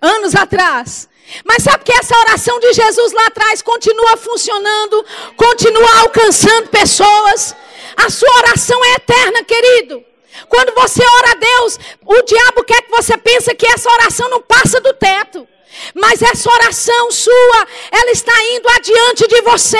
[0.00, 1.08] anos atrás.
[1.44, 5.04] Mas sabe que essa oração de Jesus lá atrás continua funcionando,
[5.36, 7.56] continua alcançando pessoas.
[7.96, 10.04] A sua oração é eterna, querido.
[10.48, 14.40] Quando você ora a Deus, o diabo quer que você pense que essa oração não
[14.42, 15.46] passa do teto.
[15.94, 19.76] Mas essa oração sua, ela está indo adiante de você,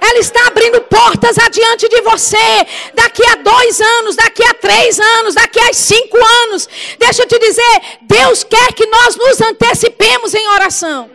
[0.00, 2.66] ela está abrindo portas adiante de você.
[2.94, 6.68] Daqui a dois anos, daqui a três anos, daqui a cinco anos.
[6.98, 11.10] Deixa eu te dizer, Deus quer que nós nos antecipemos em oração.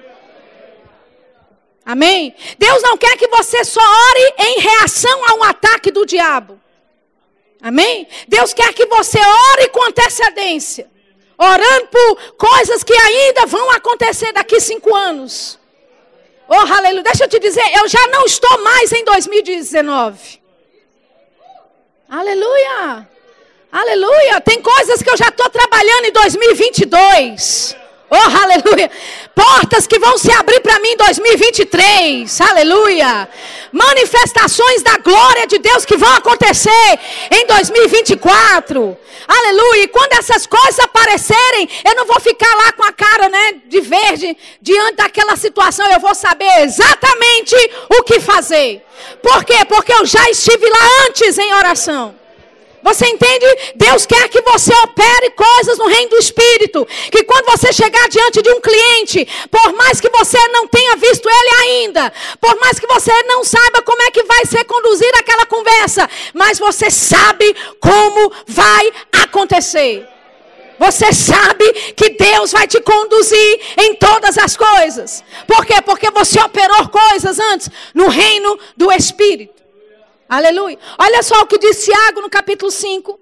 [1.86, 2.36] Amém?
[2.58, 6.60] Deus não quer que você só ore em reação a um ataque do diabo.
[7.62, 8.08] Amém?
[8.28, 10.90] Deus quer que você ore com antecedência.
[11.38, 15.60] Orando por coisas que ainda vão acontecer daqui cinco anos.
[16.48, 17.04] Oh, aleluia.
[17.04, 20.42] Deixa eu te dizer, eu já não estou mais em 2019.
[22.10, 23.08] Aleluia.
[23.72, 24.42] Aleluia.
[24.42, 27.76] Tem coisas que eu já estou trabalhando em 2022.
[28.12, 28.90] Oh, aleluia.
[29.36, 32.42] Portas que vão se abrir para mim em 2023.
[32.42, 33.30] Aleluia.
[33.72, 38.98] Manifestações da glória de Deus que vão acontecer em 2024.
[39.28, 39.84] Aleluia.
[39.84, 43.80] E quando essas coisas aparecerem, eu não vou ficar lá com a cara, né, de
[43.82, 47.56] verde diante daquela situação, eu vou saber exatamente
[47.90, 48.84] o que fazer.
[49.22, 49.64] Por quê?
[49.68, 52.16] Porque eu já estive lá antes em oração.
[52.82, 53.46] Você entende?
[53.76, 56.88] Deus quer que você opere coisas no reino do Espírito.
[57.12, 61.28] Que quando você chegar diante de um cliente, por mais que você não tenha visto
[61.28, 65.46] ele ainda, por mais que você não saiba como é que vai ser conduzida aquela
[65.46, 68.92] conversa, mas você sabe como vai
[69.24, 70.08] acontecer.
[70.80, 75.22] Você sabe que Deus vai te conduzir em todas as coisas.
[75.46, 75.82] Por quê?
[75.82, 79.59] Porque você operou coisas antes no reino do Espírito.
[80.30, 80.78] Aleluia.
[81.00, 83.20] Olha só o que diz Tiago no capítulo 5.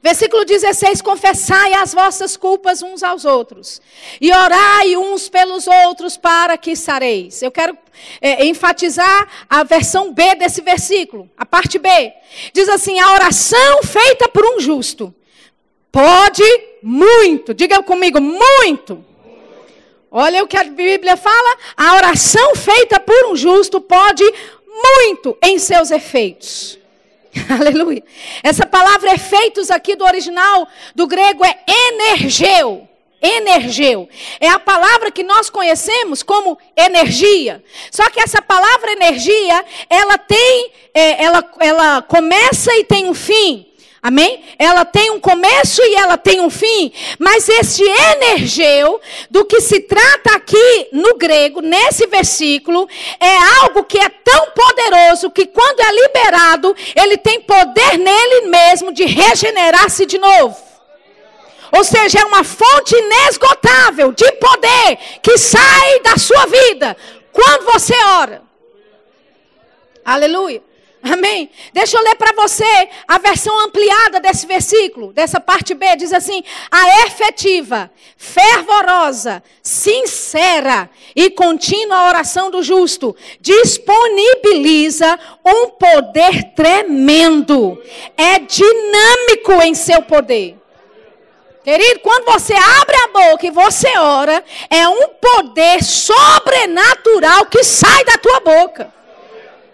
[0.00, 3.82] Versículo 16: Confessai as vossas culpas uns aos outros,
[4.20, 7.42] e orai uns pelos outros para que sareis.
[7.42, 7.76] Eu quero
[8.20, 12.12] é, enfatizar a versão B desse versículo, a parte B.
[12.52, 15.12] Diz assim: A oração feita por um justo
[15.90, 16.44] pode
[16.80, 19.04] muito, diga comigo, muito.
[20.14, 24.22] Olha o que a Bíblia fala: a oração feita por um justo pode
[24.72, 26.78] muito em seus efeitos.
[27.48, 28.02] Aleluia.
[28.42, 32.88] Essa palavra efeitos aqui do original do grego é energeu.
[33.20, 34.08] Energeu.
[34.40, 37.62] É a palavra que nós conhecemos como energia.
[37.90, 43.71] Só que essa palavra energia, ela tem, é, ela, ela começa e tem um fim.
[44.02, 44.42] Amém?
[44.58, 46.92] Ela tem um começo e ela tem um fim.
[47.20, 52.88] Mas esse energeu, do que se trata aqui no grego, nesse versículo,
[53.20, 58.92] é algo que é tão poderoso que quando é liberado, ele tem poder nele mesmo
[58.92, 60.56] de regenerar-se de novo.
[61.70, 66.96] Ou seja, é uma fonte inesgotável de poder que sai da sua vida
[67.32, 68.42] quando você ora.
[70.04, 70.71] Aleluia.
[71.02, 71.50] Amém?
[71.72, 75.96] Deixa eu ler para você a versão ampliada desse versículo, dessa parte B.
[75.96, 87.82] Diz assim: a efetiva, fervorosa, sincera e contínua oração do justo disponibiliza um poder tremendo.
[88.16, 90.56] É dinâmico em seu poder.
[91.64, 98.04] Querido, quando você abre a boca e você ora, é um poder sobrenatural que sai
[98.04, 99.01] da tua boca.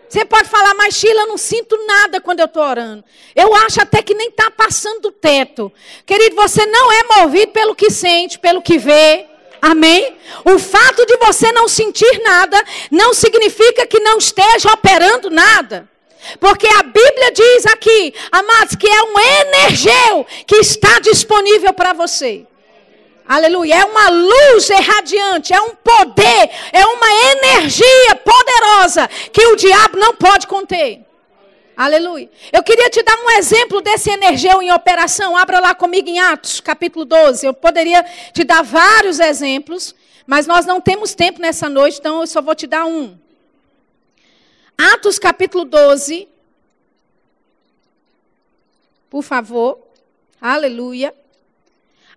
[0.09, 3.05] Você pode falar, mas Sheila, eu não sinto nada quando eu estou orando.
[3.37, 5.71] Eu acho até que nem está passando do teto.
[6.07, 9.27] Querido, você não é movido pelo que sente, pelo que vê.
[9.61, 10.17] Amém?
[10.45, 15.89] O fato de você não sentir nada não significa que não esteja operando nada.
[16.41, 22.47] Porque a Bíblia diz aqui, amados, que é um energeu que está disponível para você.
[23.29, 23.75] Aleluia.
[23.75, 30.15] É uma luz irradiante, é um poder, é uma energia poderosa que o diabo não
[30.15, 31.05] pode conter.
[31.77, 32.29] Aleluia.
[32.51, 35.37] Eu queria te dar um exemplo desse energia em operação.
[35.37, 37.47] Abra lá comigo em Atos, capítulo 12.
[37.47, 39.95] Eu poderia te dar vários exemplos,
[40.27, 43.17] mas nós não temos tempo nessa noite, então eu só vou te dar um.
[44.77, 46.27] Atos, capítulo 12.
[49.11, 49.79] Por favor.
[50.41, 51.15] Aleluia.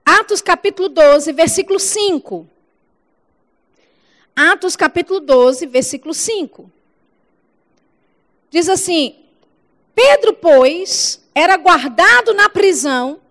[0.05, 2.47] Atos capítulo 12, versículo 5.
[4.35, 6.71] Atos capítulo 12, versículo 5.
[8.49, 9.15] Diz assim:
[9.95, 13.21] Pedro, pois, era guardado na prisão,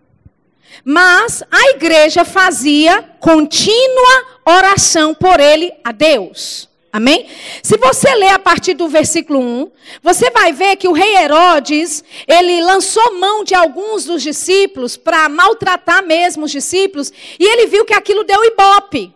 [0.85, 6.70] mas a igreja fazia contínua oração por ele a Deus.
[6.93, 7.29] Amém?
[7.63, 9.71] Se você ler a partir do versículo 1,
[10.03, 15.29] você vai ver que o rei Herodes, ele lançou mão de alguns dos discípulos para
[15.29, 19.15] maltratar mesmo os discípulos, e ele viu que aquilo deu ibope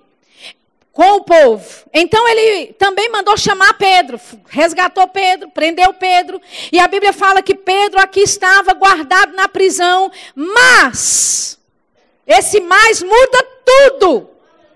[0.92, 1.84] com o povo.
[1.92, 7.56] Então ele também mandou chamar Pedro, resgatou Pedro, prendeu Pedro, e a Bíblia fala que
[7.56, 11.58] Pedro aqui estava guardado na prisão, mas
[12.24, 14.33] esse mais muda tudo.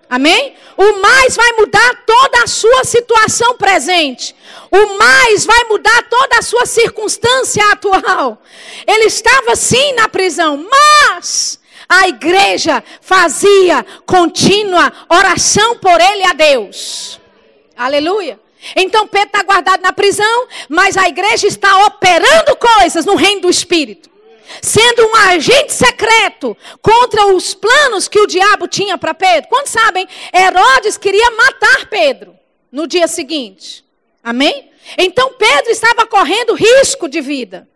[0.09, 0.55] Amém?
[0.77, 4.35] O mais vai mudar toda a sua situação presente.
[4.71, 8.41] O mais vai mudar toda a sua circunstância atual.
[8.87, 17.21] Ele estava sim na prisão, mas a igreja fazia contínua oração por ele a Deus.
[17.77, 18.41] Aleluia.
[18.75, 23.51] Então Pedro está guardado na prisão, mas a igreja está operando coisas no reino do
[23.51, 24.09] Espírito
[24.63, 29.49] sendo um agente secreto contra os planos que o diabo tinha para Pedro.
[29.49, 30.07] Quantos sabem?
[30.33, 32.37] Herodes queria matar Pedro
[32.71, 33.85] no dia seguinte.
[34.23, 34.71] Amém?
[34.97, 37.69] Então Pedro estava correndo risco de vida.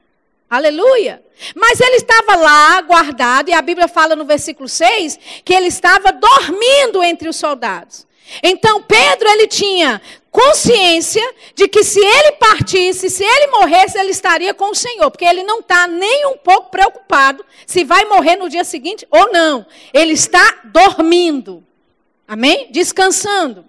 [0.48, 1.22] Aleluia.
[1.54, 6.12] Mas ele estava lá guardado, e a Bíblia fala no versículo 6 que ele estava
[6.12, 8.06] dormindo entre os soldados.
[8.42, 10.00] Então Pedro ele tinha
[10.32, 11.22] consciência
[11.54, 15.42] de que se ele partisse, se ele morresse, ele estaria com o Senhor, porque ele
[15.42, 19.66] não está nem um pouco preocupado se vai morrer no dia seguinte ou não.
[19.92, 21.62] Ele está dormindo.
[22.26, 22.68] Amém?
[22.72, 23.66] Descansando.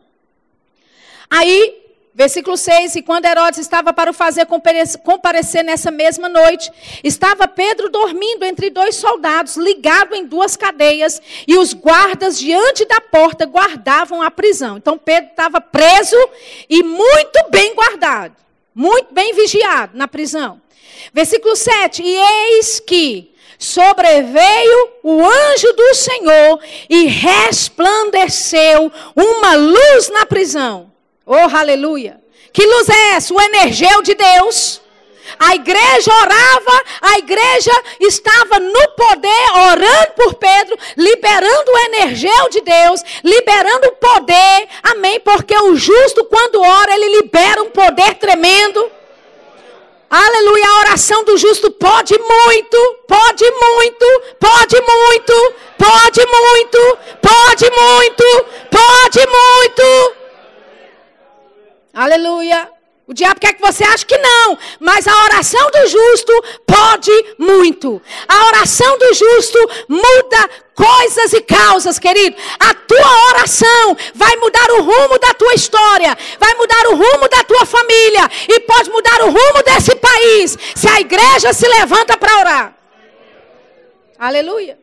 [1.30, 1.83] Aí
[2.16, 4.46] Versículo 6: E quando Herodes estava para o fazer
[5.04, 6.72] comparecer nessa mesma noite,
[7.04, 13.02] estava Pedro dormindo entre dois soldados, ligado em duas cadeias, e os guardas diante da
[13.02, 14.78] porta guardavam a prisão.
[14.78, 16.16] Então Pedro estava preso
[16.70, 18.36] e muito bem guardado,
[18.76, 20.62] muito bem vigiado na prisão.
[21.12, 30.28] Versículo 7: E eis que sobreveio o anjo do Senhor e resplandeceu uma luz na
[30.28, 30.93] prisão.
[31.26, 32.22] Oh, aleluia.
[32.52, 33.34] Que luz é essa?
[33.34, 34.82] O energeu de Deus.
[35.40, 42.62] A igreja orava, a igreja estava no poder, orando por Pedro, liberando o energeu de
[42.62, 45.20] Deus, liberando o poder, amém?
[45.22, 48.92] Porque o justo, quando ora, ele libera um poder tremendo.
[50.10, 58.46] Aleluia, a oração do justo pode muito, pode muito, pode muito, pode muito, pode muito,
[58.70, 60.23] pode muito.
[61.94, 62.72] Aleluia.
[63.06, 66.32] O diabo quer que você ache que não, mas a oração do justo
[66.66, 68.02] pode muito.
[68.28, 72.38] A oração do justo muda coisas e causas, querido.
[72.58, 77.44] A tua oração vai mudar o rumo da tua história, vai mudar o rumo da
[77.44, 82.40] tua família e pode mudar o rumo desse país se a igreja se levanta para
[82.40, 82.78] orar.
[84.18, 84.80] Aleluia.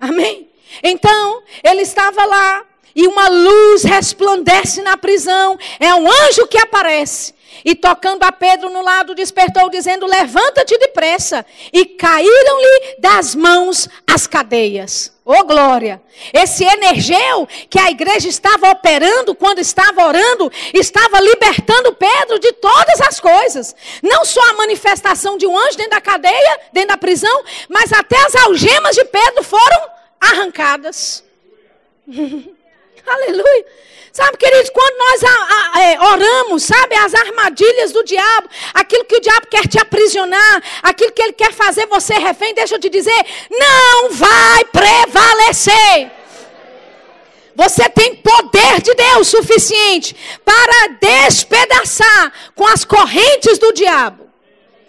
[0.00, 0.50] Amém.
[0.82, 2.64] Então, ele estava lá
[2.94, 5.58] e uma luz resplandece na prisão.
[5.78, 7.34] É um anjo que aparece.
[7.64, 11.44] E tocando a Pedro no lado, despertou, dizendo: Levanta-te depressa.
[11.72, 15.12] E caíram-lhe das mãos as cadeias.
[15.24, 16.00] Oh glória!
[16.32, 23.00] Esse energeu que a igreja estava operando quando estava orando, estava libertando Pedro de todas
[23.02, 23.76] as coisas.
[24.02, 28.16] Não só a manifestação de um anjo dentro da cadeia, dentro da prisão, mas até
[28.26, 29.88] as algemas de Pedro foram
[30.20, 31.22] arrancadas.
[33.10, 33.66] Aleluia.
[34.12, 39.16] Sabe, queridos, quando nós a, a, é, oramos, sabe, as armadilhas do diabo, aquilo que
[39.16, 42.88] o diabo quer te aprisionar, aquilo que ele quer fazer você refém, deixa eu te
[42.88, 46.10] dizer, não vai prevalecer.
[47.54, 54.28] Você tem poder de Deus suficiente para despedaçar com as correntes do diabo.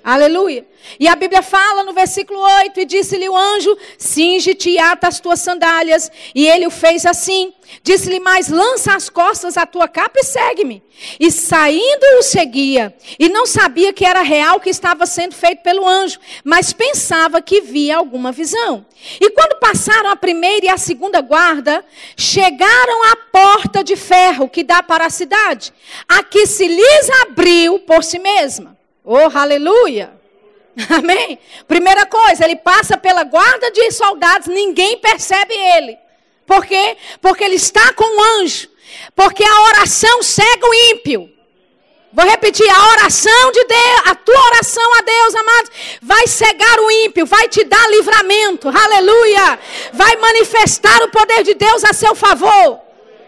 [0.04, 0.66] Aleluia.
[1.00, 5.20] E a Bíblia fala no versículo 8: E disse-lhe o anjo: Singe-te e ata as
[5.20, 6.12] tuas sandálias.
[6.34, 7.54] E ele o fez assim.
[7.84, 10.84] Disse-lhe mais: Lança as costas a tua capa e segue-me.
[11.20, 12.96] E saindo o seguia.
[13.18, 17.42] E não sabia que era real o que estava sendo feito pelo anjo, mas pensava
[17.42, 18.86] que via alguma visão.
[19.20, 21.84] E quando passaram a primeira e a segunda guarda,
[22.16, 25.74] chegaram à porta de ferro que dá para a cidade,
[26.08, 28.78] a que se lhes abriu por si mesma.
[29.04, 30.21] Oh, aleluia!
[30.90, 31.40] Amém?
[31.68, 35.98] Primeira coisa, ele passa pela guarda de soldados, ninguém percebe ele.
[36.46, 36.98] Por quê?
[37.22, 38.70] Porque ele está com o anjo.
[39.16, 41.30] Porque a oração cega o ímpio.
[42.14, 46.92] Vou repetir, a oração de Deus, a tua oração a Deus, amados, vai cegar o
[46.92, 49.58] ímpio, vai te dar livramento, aleluia,
[49.94, 52.82] vai manifestar o poder de Deus a seu favor,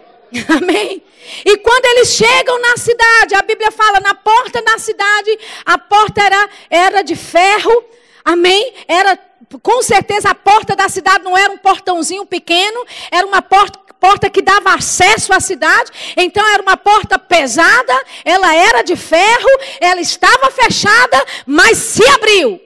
[0.61, 1.01] amém?
[1.45, 6.21] E quando eles chegam na cidade, a Bíblia fala, na porta da cidade, a porta
[6.21, 7.83] era, era de ferro,
[8.23, 8.73] amém?
[8.87, 9.17] Era,
[9.61, 14.29] com certeza, a porta da cidade não era um portãozinho pequeno, era uma porta, porta
[14.29, 19.49] que dava acesso à cidade, então era uma porta pesada, ela era de ferro,
[19.79, 22.59] ela estava fechada, mas se abriu.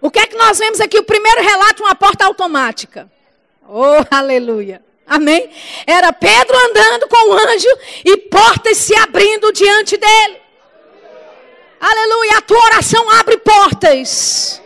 [0.00, 0.98] O que é que nós vemos aqui?
[0.98, 3.10] O primeiro relato, uma porta automática.
[3.66, 4.82] Oh, aleluia.
[5.12, 5.50] Amém?
[5.86, 7.68] Era Pedro andando com o anjo
[8.02, 10.40] e portas se abrindo diante dele.
[11.78, 12.38] Aleluia.
[12.38, 14.62] A tua oração abre portas.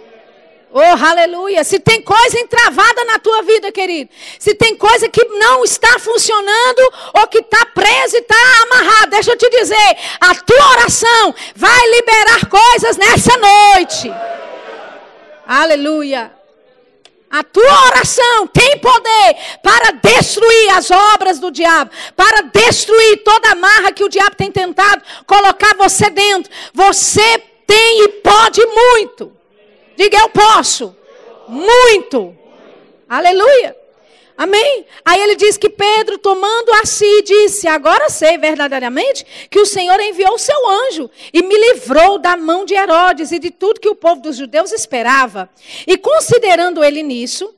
[0.70, 1.64] Oh, aleluia.
[1.64, 4.09] Se tem coisa entravada na tua vida, querido.
[4.38, 9.32] Se tem coisa que não está funcionando ou que está presa e está amarrada, deixa
[9.32, 9.97] eu te dizer.
[10.20, 14.14] A tua oração vai liberar coisas nessa noite.
[15.44, 16.36] Aleluia.
[17.31, 23.55] A tua oração tem poder para destruir as obras do diabo, para destruir toda a
[23.55, 26.51] marra que o diabo tem tentado colocar você dentro.
[26.72, 29.33] Você tem e pode muito.
[29.97, 30.97] Diga eu posso.
[31.49, 32.37] Muito.
[33.09, 33.76] Aleluia.
[34.37, 34.84] Amém?
[35.03, 39.99] Aí ele diz que Pedro, tomando a si, disse: Agora sei verdadeiramente que o Senhor
[39.99, 43.89] enviou o seu anjo e me livrou da mão de Herodes e de tudo que
[43.89, 45.49] o povo dos judeus esperava.
[45.87, 47.55] E considerando ele nisso,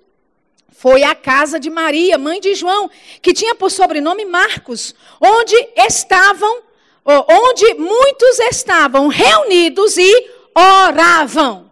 [0.70, 2.88] foi à casa de Maria, mãe de João,
[3.20, 6.62] que tinha por sobrenome Marcos, onde estavam,
[7.04, 11.67] onde muitos estavam reunidos e oravam.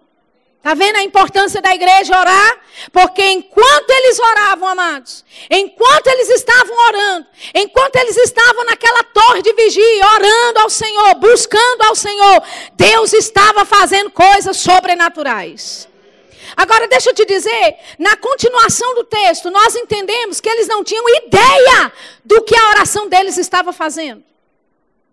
[0.67, 2.59] Está vendo a importância da igreja orar?
[2.91, 9.53] Porque enquanto eles oravam, amados, enquanto eles estavam orando, enquanto eles estavam naquela torre de
[9.53, 12.43] vigia, orando ao Senhor, buscando ao Senhor,
[12.73, 15.89] Deus estava fazendo coisas sobrenaturais.
[16.57, 21.09] Agora, deixa eu te dizer, na continuação do texto, nós entendemos que eles não tinham
[21.09, 21.93] ideia
[22.25, 24.25] do que a oração deles estava fazendo.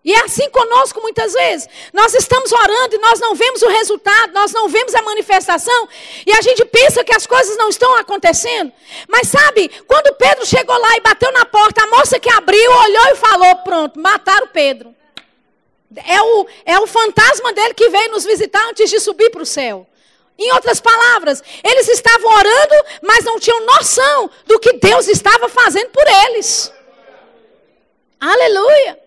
[0.03, 1.69] E é assim conosco muitas vezes.
[1.93, 5.87] Nós estamos orando e nós não vemos o resultado, nós não vemos a manifestação,
[6.25, 8.71] e a gente pensa que as coisas não estão acontecendo.
[9.07, 13.07] Mas sabe, quando Pedro chegou lá e bateu na porta, a moça que abriu olhou
[13.11, 14.93] e falou: Pronto, mataram Pedro.
[16.05, 19.45] É o, é o fantasma dele que veio nos visitar antes de subir para o
[19.45, 19.87] céu.
[20.37, 25.91] Em outras palavras, eles estavam orando, mas não tinham noção do que Deus estava fazendo
[25.91, 26.73] por eles.
[28.19, 29.02] Aleluia.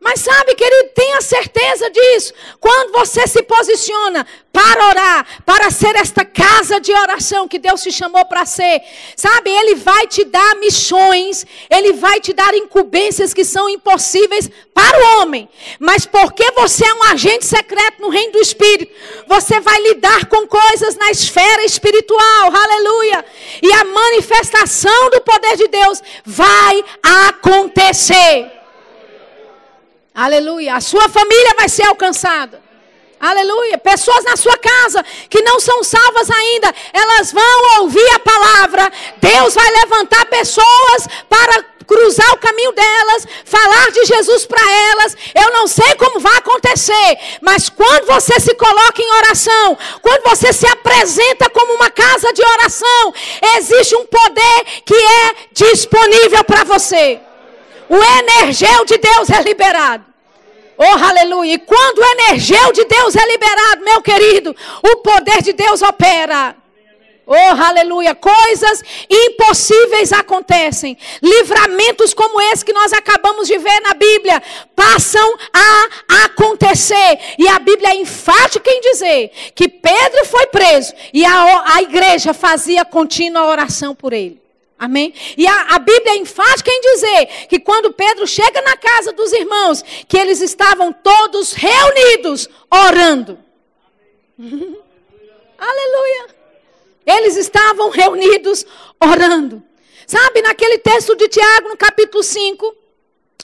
[0.00, 2.32] Mas sabe, querido, tenha certeza disso.
[2.60, 7.90] Quando você se posiciona para orar, para ser esta casa de oração que Deus te
[7.90, 8.80] chamou para ser,
[9.16, 14.98] sabe, Ele vai te dar missões, Ele vai te dar incumbências que são impossíveis para
[14.98, 15.48] o homem.
[15.80, 18.94] Mas porque você é um agente secreto no reino do Espírito,
[19.26, 23.24] você vai lidar com coisas na esfera espiritual, aleluia.
[23.60, 28.57] E a manifestação do poder de Deus vai acontecer.
[30.18, 30.74] Aleluia.
[30.74, 32.60] A sua família vai ser alcançada.
[33.20, 33.78] Aleluia.
[33.78, 35.00] Pessoas na sua casa
[35.30, 38.92] que não são salvas ainda, elas vão ouvir a palavra.
[39.18, 44.60] Deus vai levantar pessoas para cruzar o caminho delas, falar de Jesus para
[44.90, 45.16] elas.
[45.36, 50.52] Eu não sei como vai acontecer, mas quando você se coloca em oração, quando você
[50.52, 53.14] se apresenta como uma casa de oração,
[53.56, 57.20] existe um poder que é disponível para você.
[57.88, 60.07] O energeu de Deus é liberado.
[60.78, 61.54] Oh, aleluia.
[61.54, 66.56] E quando o energeu de Deus é liberado, meu querido, o poder de Deus opera.
[67.26, 68.14] Oh, aleluia.
[68.14, 70.96] Coisas impossíveis acontecem.
[71.20, 74.40] Livramentos como esse que nós acabamos de ver na Bíblia
[74.74, 77.18] passam a acontecer.
[77.36, 82.32] E a Bíblia é enfática em dizer que Pedro foi preso e a, a igreja
[82.32, 84.47] fazia contínua oração por ele.
[84.78, 85.12] Amém?
[85.36, 89.32] E a, a, Bíblia é enfática em dizer que quando Pedro chega na casa dos
[89.32, 93.38] irmãos, que eles estavam todos reunidos orando.
[95.58, 96.26] Aleluia.
[97.04, 98.64] Eles estavam reunidos
[99.00, 99.62] orando.
[100.06, 102.76] Sabe, naquele texto de Tiago, no capítulo 5,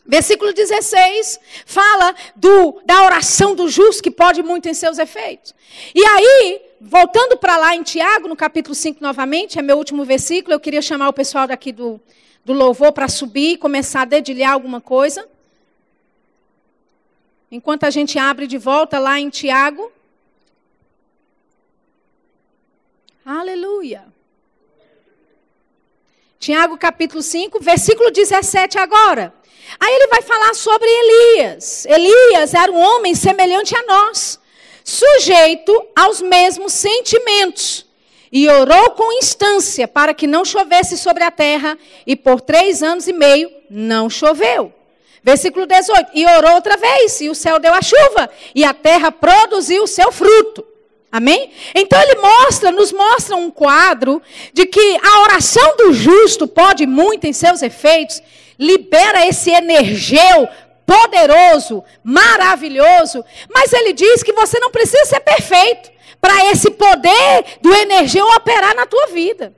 [0.06, 5.54] versículo 16, fala do, da oração do justo que pode muito em seus efeitos.
[5.94, 10.54] E aí, voltando para lá em Tiago, no capítulo 5 novamente, é meu último versículo,
[10.54, 11.98] eu queria chamar o pessoal daqui do,
[12.44, 15.26] do louvor para subir e começar a dedilhar alguma coisa.
[17.50, 19.90] Enquanto a gente abre de volta lá em Tiago.
[23.24, 24.04] Aleluia.
[26.38, 29.32] Tiago capítulo 5, versículo 17 agora.
[29.80, 31.86] Aí ele vai falar sobre Elias.
[31.86, 34.38] Elias era um homem semelhante a nós
[34.84, 37.86] sujeito aos mesmos sentimentos.
[38.30, 43.08] E orou com instância para que não chovesse sobre a terra, e por três anos
[43.08, 44.72] e meio não choveu.
[45.22, 49.10] Versículo 18: E orou outra vez, e o céu deu a chuva, e a terra
[49.10, 50.66] produziu o seu fruto.
[51.10, 51.52] Amém?
[51.72, 54.20] Então ele mostra, nos mostra um quadro
[54.52, 58.20] de que a oração do justo pode muito em seus efeitos,
[58.58, 60.48] libera esse energeu
[60.86, 67.74] poderoso, maravilhoso, mas ele diz que você não precisa ser perfeito para esse poder do
[67.74, 69.54] energia operar na tua vida.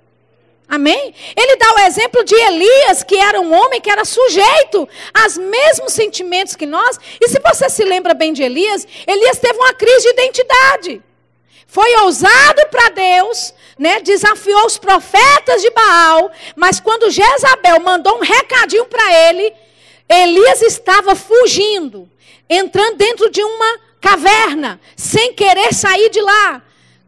[0.68, 1.14] Amém?
[1.36, 5.92] Ele dá o exemplo de Elias, que era um homem que era sujeito aos mesmos
[5.92, 6.98] sentimentos que nós.
[7.20, 11.02] E se você se lembra bem de Elias, Elias teve uma crise de identidade.
[11.68, 14.00] Foi ousado para Deus, né?
[14.00, 19.52] Desafiou os profetas de Baal, mas quando Jezabel mandou um recadinho para ele,
[20.08, 22.08] Elias estava fugindo,
[22.48, 26.62] entrando dentro de uma caverna, sem querer sair de lá,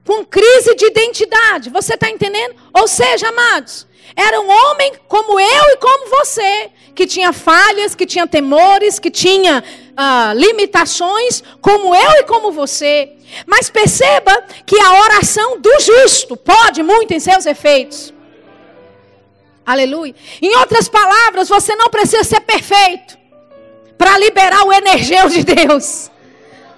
[0.04, 1.70] com crise de identidade.
[1.70, 2.56] Você está entendendo?
[2.74, 3.86] Ou seja, amados,
[4.16, 9.10] era um homem como eu e como você, que tinha falhas, que tinha temores, que
[9.10, 13.12] tinha uh, limitações, como eu e como você.
[13.46, 18.12] Mas perceba que a oração do justo pode muito em seus efeitos.
[19.68, 20.14] Aleluia.
[20.40, 23.18] Em outras palavras, você não precisa ser perfeito
[23.98, 26.10] para liberar o energeu de Deus.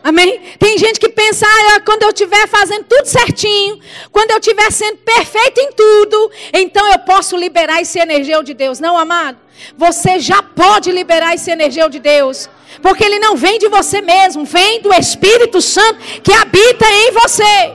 [0.03, 0.41] Amém?
[0.59, 3.79] Tem gente que pensa, ah, quando eu estiver fazendo tudo certinho,
[4.11, 8.81] quando eu estiver sendo perfeito em tudo, então eu posso liberar esse energeu de Deus.
[8.81, 9.39] Não, amado.
[9.77, 12.51] Você já pode liberar esse energeu de Deus.
[12.83, 17.73] Porque ele não vem de você mesmo, vem do Espírito Santo que habita em você.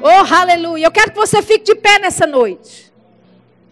[0.00, 0.86] Oh, aleluia.
[0.86, 2.85] Eu quero que você fique de pé nessa noite.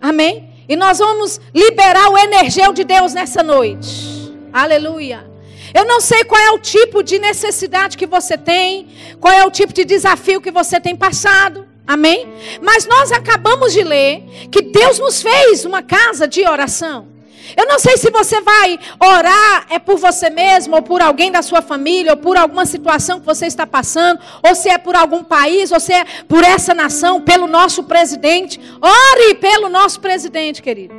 [0.05, 0.50] Amém?
[0.68, 4.30] E nós vamos liberar o energeu de Deus nessa noite.
[4.52, 5.24] Aleluia.
[5.72, 8.86] Eu não sei qual é o tipo de necessidade que você tem,
[9.18, 11.66] qual é o tipo de desafio que você tem passado.
[11.86, 12.28] Amém?
[12.61, 17.09] Mas nós acabamos de ler que Deus nos fez uma casa de oração.
[17.57, 21.42] Eu não sei se você vai orar é por você mesmo, ou por alguém da
[21.42, 25.22] sua família, ou por alguma situação que você está passando, ou se é por algum
[25.22, 28.61] país, ou se é por essa nação, pelo nosso presidente.
[28.80, 30.94] Ore pelo nosso presidente, querido.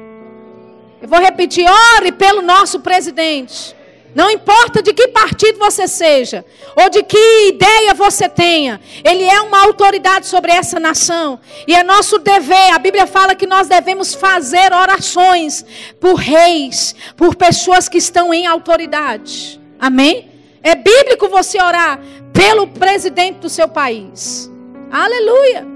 [1.02, 1.66] Eu vou repetir:
[1.98, 3.76] ore pelo nosso presidente.
[4.16, 9.42] Não importa de que partido você seja, ou de que ideia você tenha, ele é
[9.42, 11.38] uma autoridade sobre essa nação.
[11.68, 15.66] E é nosso dever, a Bíblia fala que nós devemos fazer orações
[16.00, 19.60] por reis, por pessoas que estão em autoridade.
[19.78, 20.32] Amém?
[20.64, 22.00] É bíblico você orar
[22.32, 24.50] pelo presidente do seu país.
[24.90, 25.68] Aleluia.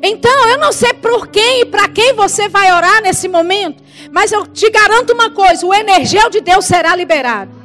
[0.00, 3.82] Então, eu não sei por quem e para quem você vai orar nesse momento,
[4.12, 7.57] mas eu te garanto uma coisa: o energel de Deus será liberado.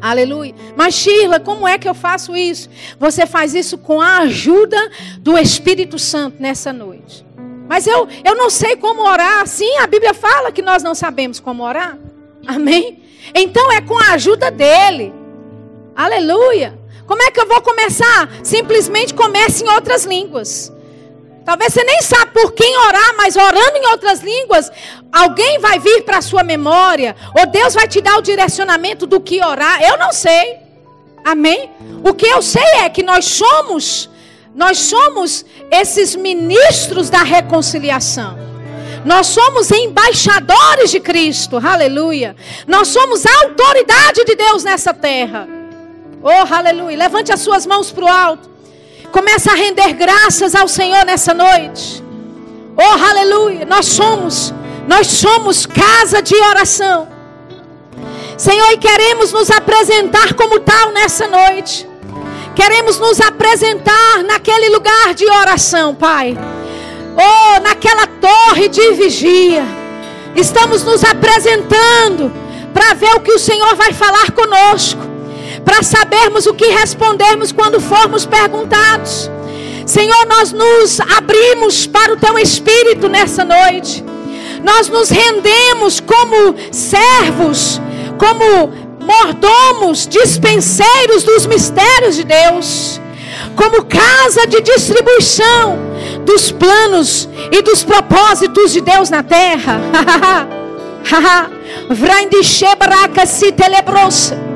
[0.00, 0.54] Aleluia.
[0.76, 2.68] Mas Sheila, como é que eu faço isso?
[2.98, 7.26] Você faz isso com a ajuda do Espírito Santo nessa noite.
[7.68, 9.46] Mas eu, eu não sei como orar.
[9.46, 11.98] Sim, a Bíblia fala que nós não sabemos como orar.
[12.46, 13.02] Amém?
[13.34, 15.12] Então é com a ajuda dele.
[15.94, 16.78] Aleluia.
[17.06, 18.28] Como é que eu vou começar?
[18.42, 20.72] Simplesmente comece em outras línguas.
[21.48, 24.70] Talvez você nem sabe por quem orar, mas orando em outras línguas,
[25.10, 29.18] alguém vai vir para a sua memória, ou Deus vai te dar o direcionamento do
[29.18, 29.82] que orar.
[29.82, 30.58] Eu não sei.
[31.24, 31.70] Amém?
[32.04, 34.10] O que eu sei é que nós somos,
[34.54, 38.38] nós somos esses ministros da reconciliação.
[39.02, 42.36] Nós somos embaixadores de Cristo, aleluia.
[42.66, 45.48] Nós somos a autoridade de Deus nessa terra.
[46.22, 46.98] Oh, aleluia.
[46.98, 48.57] Levante as suas mãos para o alto.
[49.12, 52.04] Começa a render graças ao Senhor nessa noite.
[52.76, 53.64] Oh, aleluia.
[53.64, 54.52] Nós somos,
[54.86, 57.08] nós somos casa de oração.
[58.36, 61.88] Senhor, e queremos nos apresentar como tal nessa noite.
[62.54, 66.36] Queremos nos apresentar naquele lugar de oração, Pai.
[67.16, 69.64] Oh, naquela torre de vigia.
[70.36, 72.30] Estamos nos apresentando
[72.74, 75.07] para ver o que o Senhor vai falar conosco
[75.68, 79.30] para sabermos o que respondermos quando formos perguntados.
[79.84, 84.02] Senhor, nós nos abrimos para o teu espírito nessa noite.
[84.64, 87.78] Nós nos rendemos como servos,
[88.16, 92.98] como mordomos, dispenseiros dos mistérios de Deus,
[93.54, 95.78] como casa de distribuição
[96.24, 99.78] dos planos e dos propósitos de Deus na terra.
[101.90, 104.47] Vrindishebraka se telebrosa.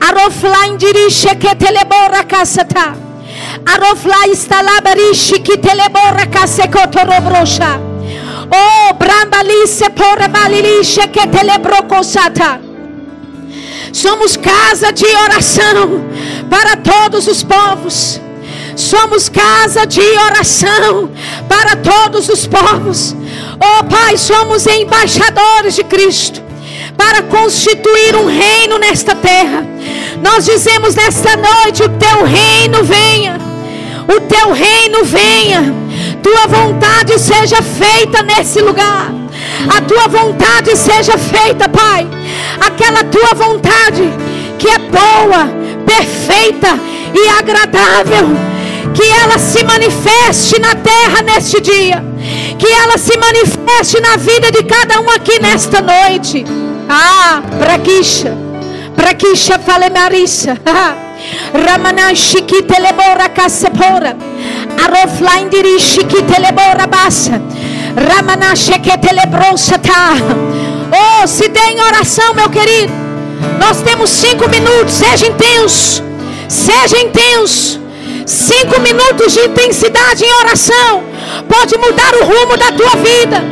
[0.00, 2.96] Arofla indirishe que telebora kasata.
[3.64, 7.80] Arofla instalabarishi que telebora kasekotorobrosha.
[8.50, 12.60] Oh, balilishe que telebrocosata.
[13.92, 16.04] Somos casa de oração
[16.50, 18.20] para todos os povos.
[18.76, 21.10] Somos casa de oração
[21.48, 23.16] para todos os povos.
[23.54, 26.42] Oh Pai, somos embaixadores de Cristo
[26.96, 29.75] para constituir um reino nesta terra.
[30.22, 33.38] Nós dizemos nesta noite: o teu reino venha,
[34.08, 35.74] o teu reino venha,
[36.22, 39.12] tua vontade seja feita nesse lugar.
[39.68, 42.06] A tua vontade seja feita, Pai.
[42.60, 44.02] Aquela tua vontade
[44.58, 45.48] que é boa,
[45.84, 46.78] perfeita
[47.14, 48.28] e agradável.
[48.94, 52.02] Que ela se manifeste na terra neste dia.
[52.58, 56.44] Que ela se manifeste na vida de cada um aqui nesta noite.
[56.88, 58.45] Ah, Prakisha.
[58.96, 60.56] Prakisha fale Marisa.
[61.66, 64.16] Ramana shiki telebora kasepora.
[64.84, 67.40] Aroflain diri shiki telebora basa.
[67.96, 68.90] Ramana sheke
[69.82, 70.16] ta.
[70.92, 72.92] Oh, se dê em oração, meu querido.
[73.58, 74.94] Nós temos cinco minutos.
[74.94, 76.02] Seja intenso.
[76.48, 77.80] Seja intenso.
[78.26, 81.16] Cinco minutos de intensidade em oração
[81.48, 83.44] pode mudar o rumo da tua vida,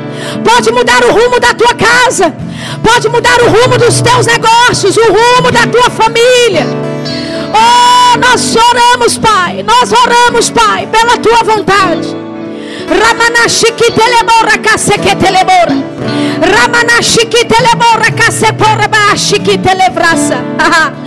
[0.45, 2.35] pode mudar o rumo da tua casa,
[2.85, 6.67] pode mudar o rumo dos teus negócios, o rumo da tua família.
[7.57, 12.15] Oh, nós oramos, Pai, nós oramos, Pai, pela tua vontade.
[12.89, 15.75] Ramanashiki telebora kaseke telebora.
[16.55, 20.39] Ramanashiki telebora kasepora baashiki telebrasa.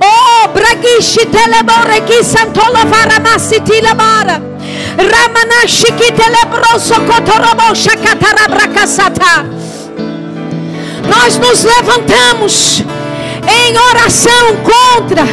[0.00, 4.40] Oh, bragishi telebora ki santola varamasiti labara.
[4.96, 9.57] Ramanashiki telebroso kotorobo shakatarabrakasata.
[11.08, 12.82] Nós nos levantamos
[13.46, 15.24] em oração contra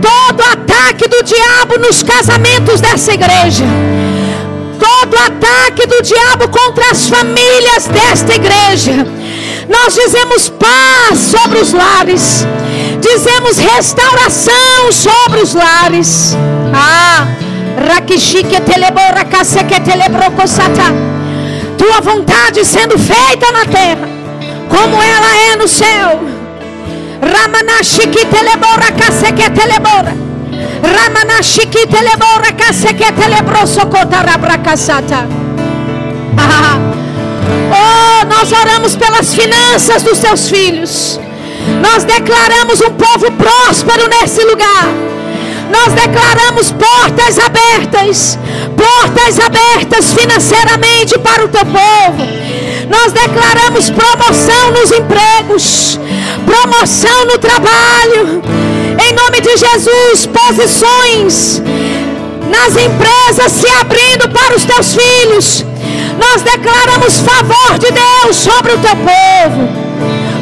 [0.00, 3.64] todo ataque do diabo nos casamentos dessa igreja.
[4.78, 9.06] Todo ataque do diabo contra as famílias desta igreja.
[9.68, 12.46] Nós dizemos paz sobre os lares.
[13.00, 16.36] Dizemos restauração sobre os lares.
[16.74, 17.26] Ah,
[17.86, 20.92] Rakishike telebora kaseke telebrokosata.
[21.76, 24.08] Tua vontade sendo feita na terra,
[24.68, 26.20] como ela é no céu.
[27.20, 30.16] Ramanashiki telebora kaseke telebora.
[30.82, 35.26] Ramanashiki telebora kaseke telebrosokotarabracasata.
[36.36, 36.78] Ah,
[37.72, 41.20] oh, nós oramos pelas finanças dos teus filhos.
[41.82, 44.86] Nós declaramos um povo próspero nesse lugar.
[45.70, 48.38] Nós declaramos portas abertas,
[48.78, 52.22] portas abertas financeiramente para o teu povo.
[52.88, 56.00] Nós declaramos promoção nos empregos,
[56.46, 58.42] promoção no trabalho.
[59.04, 61.62] Em nome de Jesus, posições
[62.48, 65.64] nas empresas se abrindo para os teus filhos.
[66.18, 69.68] Nós declaramos favor de Deus sobre o teu povo.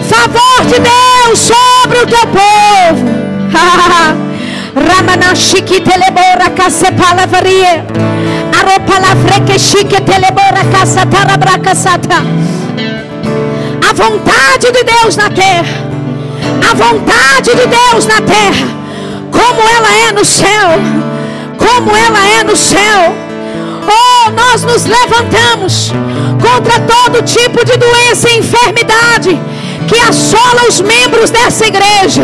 [0.09, 3.26] Favor de Deus sobre o teu povo.
[4.77, 7.83] Ramanashiki telebora kasepalavarie.
[8.59, 12.18] Aropalavreque chique telebora kasatarabracasata.
[13.89, 15.77] A vontade de Deus na terra.
[16.70, 18.68] A vontade de Deus na terra.
[19.31, 20.68] Como ela é no céu.
[21.59, 23.14] Como ela é no céu.
[23.89, 25.93] Oh, nós nos levantamos
[26.39, 29.41] contra todo tipo de doença e enfermidade
[29.89, 32.22] que assola os membros dessa igreja.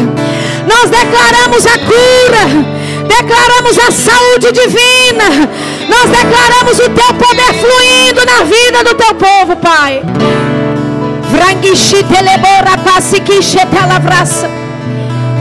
[0.66, 2.44] Nós declaramos a cura,
[3.06, 5.48] declaramos a saúde divina,
[5.88, 10.02] nós declaramos o teu poder fluindo na vida do teu povo, Pai.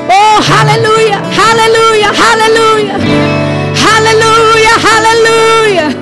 [0.09, 2.93] Oh, aleluia, aleluia, aleluia,
[3.95, 5.97] aleluia, aleluia.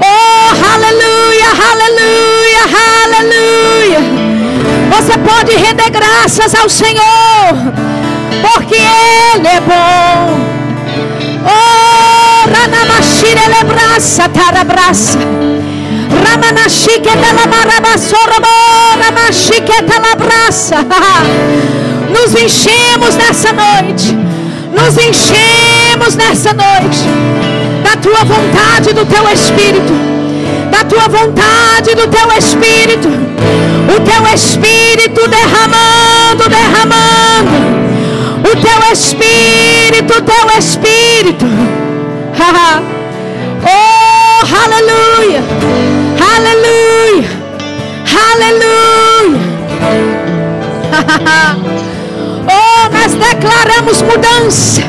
[0.00, 2.62] Oh, aleluia, aleluia,
[3.04, 4.00] aleluia.
[4.90, 7.02] Você pode render graças ao Senhor,
[8.42, 10.40] porque Ele é bom.
[11.46, 15.18] Oh, Ranamashire lebraça, tarabraça.
[16.24, 18.48] Ramanashike talamarabasorobo,
[19.00, 20.76] Ramashike talabraça.
[22.10, 24.16] Nos enchemos nessa noite.
[24.72, 27.04] Nos enchemos nessa noite
[27.82, 29.92] da tua vontade, do teu espírito,
[30.70, 37.93] da tua vontade, do teu espírito, o teu espírito derramando, derramando,
[38.54, 41.44] o teu espírito, o teu espírito,
[43.64, 45.42] oh, aleluia,
[46.36, 47.28] aleluia,
[48.32, 49.40] aleluia,
[52.46, 54.82] oh, nós declaramos mudança,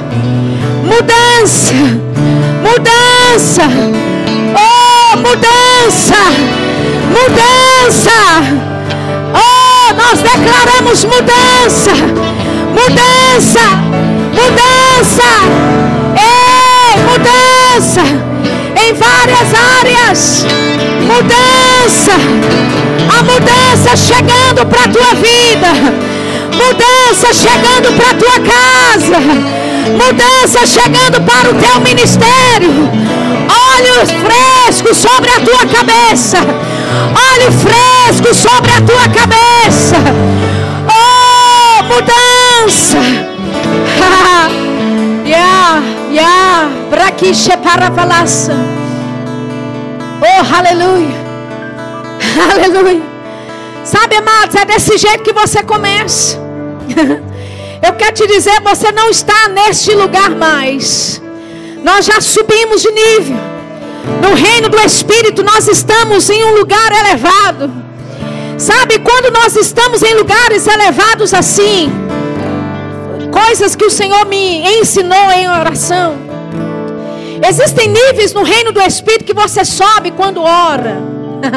[0.84, 1.74] mudança,
[2.62, 3.64] mudança,
[4.54, 6.22] oh, mudança,
[7.10, 8.18] mudança,
[9.34, 12.35] oh, nós declaramos mudança,
[12.76, 13.62] mudança,
[14.34, 15.30] mudança,
[16.18, 18.02] ei, mudança,
[18.76, 19.50] em várias
[19.80, 20.46] áreas,
[21.02, 22.12] mudança,
[23.18, 25.72] a mudança chegando para a tua vida,
[26.52, 29.20] mudança chegando para a tua casa,
[30.04, 32.90] mudança chegando para o teu ministério,
[33.74, 39.96] olhos frescos sobre a tua cabeça, óleo fresco sobre a tua cabeça,
[40.90, 42.45] oh, mudança,
[45.26, 45.82] yeah,
[46.12, 48.54] yeah, braquiche para valaça,
[50.22, 51.16] oh, aleluia,
[52.52, 53.04] aleluia,
[53.84, 56.40] sabe, amados, é desse jeito que você começa.
[57.86, 61.22] Eu quero te dizer, você não está neste lugar mais.
[61.84, 63.38] Nós já subimos de nível.
[64.22, 67.72] No reino do Espírito, nós estamos em um lugar elevado.
[68.58, 71.92] Sabe, quando nós estamos em lugares elevados assim,
[73.40, 76.16] coisas que o Senhor me ensinou em oração.
[77.50, 80.98] Existem níveis no reino do Espírito que você sobe quando ora.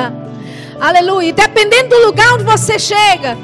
[0.81, 1.33] Aleluia.
[1.33, 3.37] Dependendo do lugar onde você chega,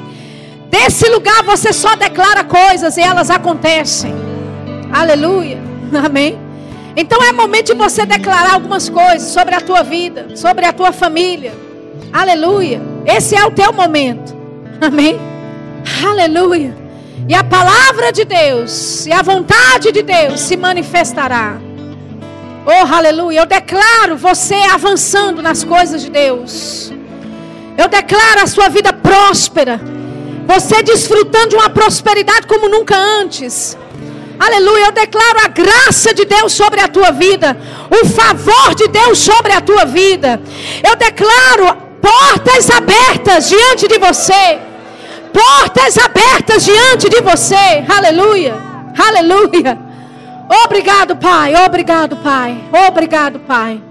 [0.75, 4.13] Desse lugar você só declara coisas e elas acontecem.
[4.91, 5.57] Aleluia.
[6.05, 6.37] Amém.
[6.97, 10.91] Então é momento de você declarar algumas coisas sobre a tua vida, sobre a tua
[10.91, 11.53] família.
[12.11, 12.81] Aleluia.
[13.05, 14.35] Esse é o teu momento.
[14.81, 15.17] Amém.
[16.05, 16.84] Aleluia.
[17.27, 21.57] E a palavra de Deus e a vontade de Deus se manifestará.
[22.65, 23.41] Oh, aleluia.
[23.41, 26.91] Eu declaro você avançando nas coisas de Deus.
[27.77, 29.79] Eu declaro a sua vida próspera.
[30.47, 33.77] Você desfrutando de uma prosperidade como nunca antes.
[34.39, 34.85] Aleluia.
[34.85, 37.57] Eu declaro a graça de Deus sobre a tua vida.
[37.89, 40.41] O favor de Deus sobre a tua vida.
[40.87, 44.59] Eu declaro portas abertas diante de você.
[45.35, 47.83] Portas abertas diante de você.
[47.89, 48.55] Aleluia.
[48.97, 49.77] Aleluia.
[50.63, 51.53] Obrigado, Pai.
[51.65, 52.63] Obrigado, Pai.
[52.87, 53.81] Obrigado, Pai.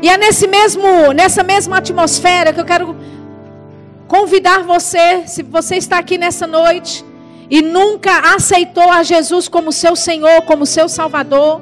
[0.00, 2.96] E é nesse mesmo, nessa mesma atmosfera que eu quero
[4.08, 7.04] convidar você, se você está aqui nessa noite
[7.50, 11.60] e nunca aceitou a Jesus como seu Senhor, como seu Salvador,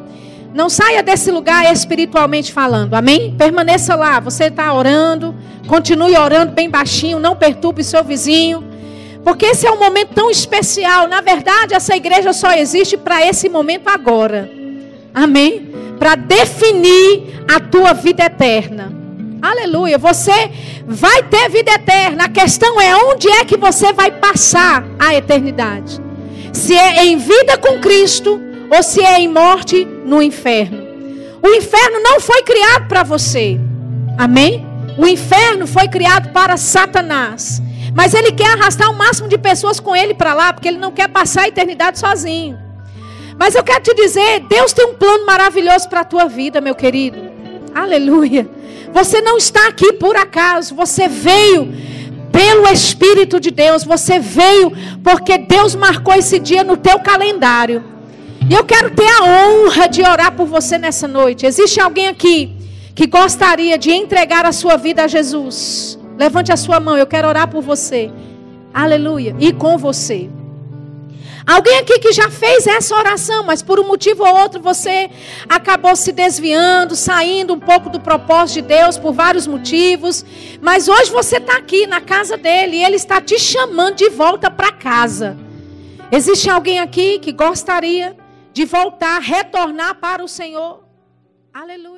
[0.55, 3.35] não saia desse lugar espiritualmente falando, amém?
[3.37, 5.35] Permaneça lá, você está orando,
[5.67, 8.78] continue orando bem baixinho, não perturbe seu vizinho,
[9.25, 11.09] porque esse é um momento tão especial.
[11.09, 14.51] Na verdade, essa igreja só existe para esse momento agora,
[15.15, 15.71] amém?
[15.99, 18.93] Para definir a tua vida eterna.
[19.41, 19.99] Aleluia.
[19.99, 20.51] Você
[20.87, 22.25] vai ter vida eterna.
[22.25, 26.01] A questão é onde é que você vai passar a eternidade.
[26.53, 28.41] Se é em vida com Cristo
[28.71, 30.87] ou se é em morte no inferno.
[31.43, 33.59] O inferno não foi criado para você.
[34.17, 34.67] Amém?
[34.97, 37.63] O inferno foi criado para Satanás.
[37.95, 40.93] Mas ele quer arrastar o máximo de pessoas com ele para lá, porque ele não
[40.93, 42.59] quer passar a eternidade sozinho.
[43.39, 46.75] Mas eu quero te dizer, Deus tem um plano maravilhoso para a tua vida, meu
[46.75, 47.19] querido.
[47.75, 48.49] Aleluia.
[48.93, 51.73] Você não está aqui por acaso, você veio
[52.33, 54.73] pelo Espírito de Deus, você veio
[55.03, 57.85] porque Deus marcou esse dia no teu calendário.
[58.49, 61.45] E eu quero ter a honra de orar por você nessa noite.
[61.45, 62.57] Existe alguém aqui
[62.95, 65.98] que gostaria de entregar a sua vida a Jesus?
[66.19, 68.11] Levante a sua mão, eu quero orar por você.
[68.75, 69.37] Aleluia.
[69.39, 70.29] E com você.
[71.47, 75.09] Alguém aqui que já fez essa oração, mas por um motivo ou outro você
[75.49, 80.27] acabou se desviando, saindo um pouco do propósito de Deus por vários motivos.
[80.61, 84.51] Mas hoje você está aqui na casa dele e ele está te chamando de volta
[84.51, 85.39] para casa.
[86.13, 88.15] Existe alguém aqui que gostaria
[88.53, 90.85] de voltar, retornar para o Senhor?
[91.55, 91.97] Aleluia.